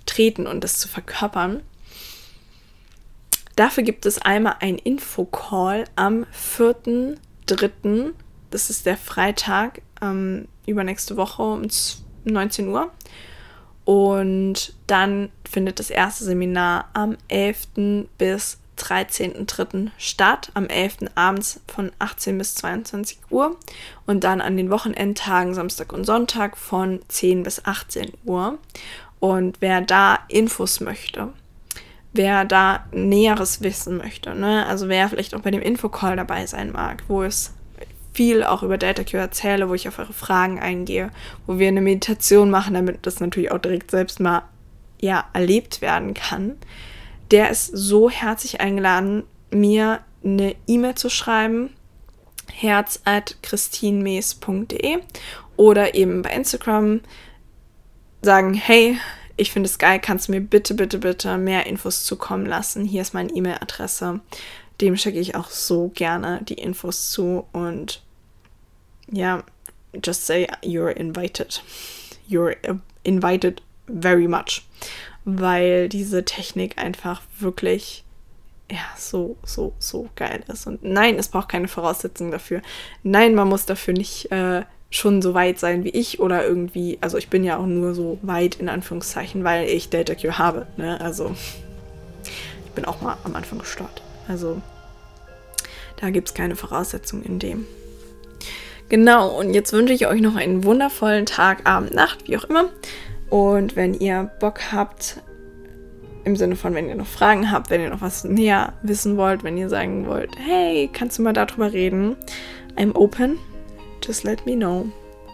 [0.05, 1.61] treten und das zu verkörpern.
[3.55, 8.11] Dafür gibt es einmal ein Infocall am 4.3.
[8.49, 11.67] Das ist der Freitag ähm, übernächste Woche um
[12.25, 12.91] 19 Uhr.
[13.83, 18.07] Und dann findet das erste Seminar am 11.
[18.17, 19.89] bis 13.3.
[19.97, 21.09] statt, am 11.
[21.15, 23.57] abends von 18 bis 22 Uhr
[24.05, 28.57] und dann an den Wochenendtagen Samstag und Sonntag von 10 bis 18 Uhr.
[29.19, 31.29] Und wer da Infos möchte,
[32.13, 34.65] wer da Näheres wissen möchte, ne?
[34.65, 37.53] also wer vielleicht auch bei dem Infocall dabei sein mag, wo es
[38.13, 41.11] viel auch über DataQ erzähle, wo ich auf eure Fragen eingehe,
[41.47, 44.43] wo wir eine Meditation machen, damit das natürlich auch direkt selbst mal
[44.99, 46.57] ja, erlebt werden kann.
[47.31, 51.71] Der ist so herzlich eingeladen, mir eine E-Mail zu schreiben,
[52.51, 54.99] herz at christinmees.de
[55.57, 57.01] oder eben bei Instagram
[58.21, 58.99] sagen, hey,
[59.37, 62.85] ich finde es geil, kannst du mir bitte, bitte, bitte mehr Infos zukommen lassen.
[62.85, 64.19] Hier ist meine E-Mail-Adresse
[64.81, 68.01] dem schicke ich auch so gerne die Infos zu und
[69.11, 69.43] ja,
[70.03, 71.63] just say you're invited.
[72.29, 72.55] You're
[73.03, 74.63] invited very much,
[75.25, 78.03] weil diese Technik einfach wirklich
[78.71, 80.65] ja, so, so, so geil ist.
[80.65, 82.61] Und nein, es braucht keine Voraussetzungen dafür.
[83.03, 87.17] Nein, man muss dafür nicht äh, schon so weit sein wie ich oder irgendwie, also
[87.17, 90.67] ich bin ja auch nur so weit in Anführungszeichen, weil ich Delta Q habe.
[90.77, 91.01] Ne?
[91.01, 91.35] Also
[92.23, 94.01] ich bin auch mal am Anfang gestartet.
[94.29, 94.61] Also
[96.01, 97.65] da gibt es keine Voraussetzungen in dem.
[98.89, 102.69] Genau, und jetzt wünsche ich euch noch einen wundervollen Tag, Abend, Nacht, wie auch immer.
[103.29, 105.21] Und wenn ihr Bock habt,
[106.25, 109.43] im Sinne von, wenn ihr noch Fragen habt, wenn ihr noch was näher wissen wollt,
[109.43, 112.17] wenn ihr sagen wollt, hey, kannst du mal darüber reden?
[112.75, 113.37] I'm open.
[114.03, 114.91] Just let me know.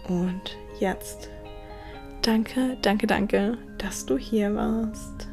[0.08, 1.30] Und jetzt,
[2.22, 5.28] danke, danke, danke, dass du hier warst.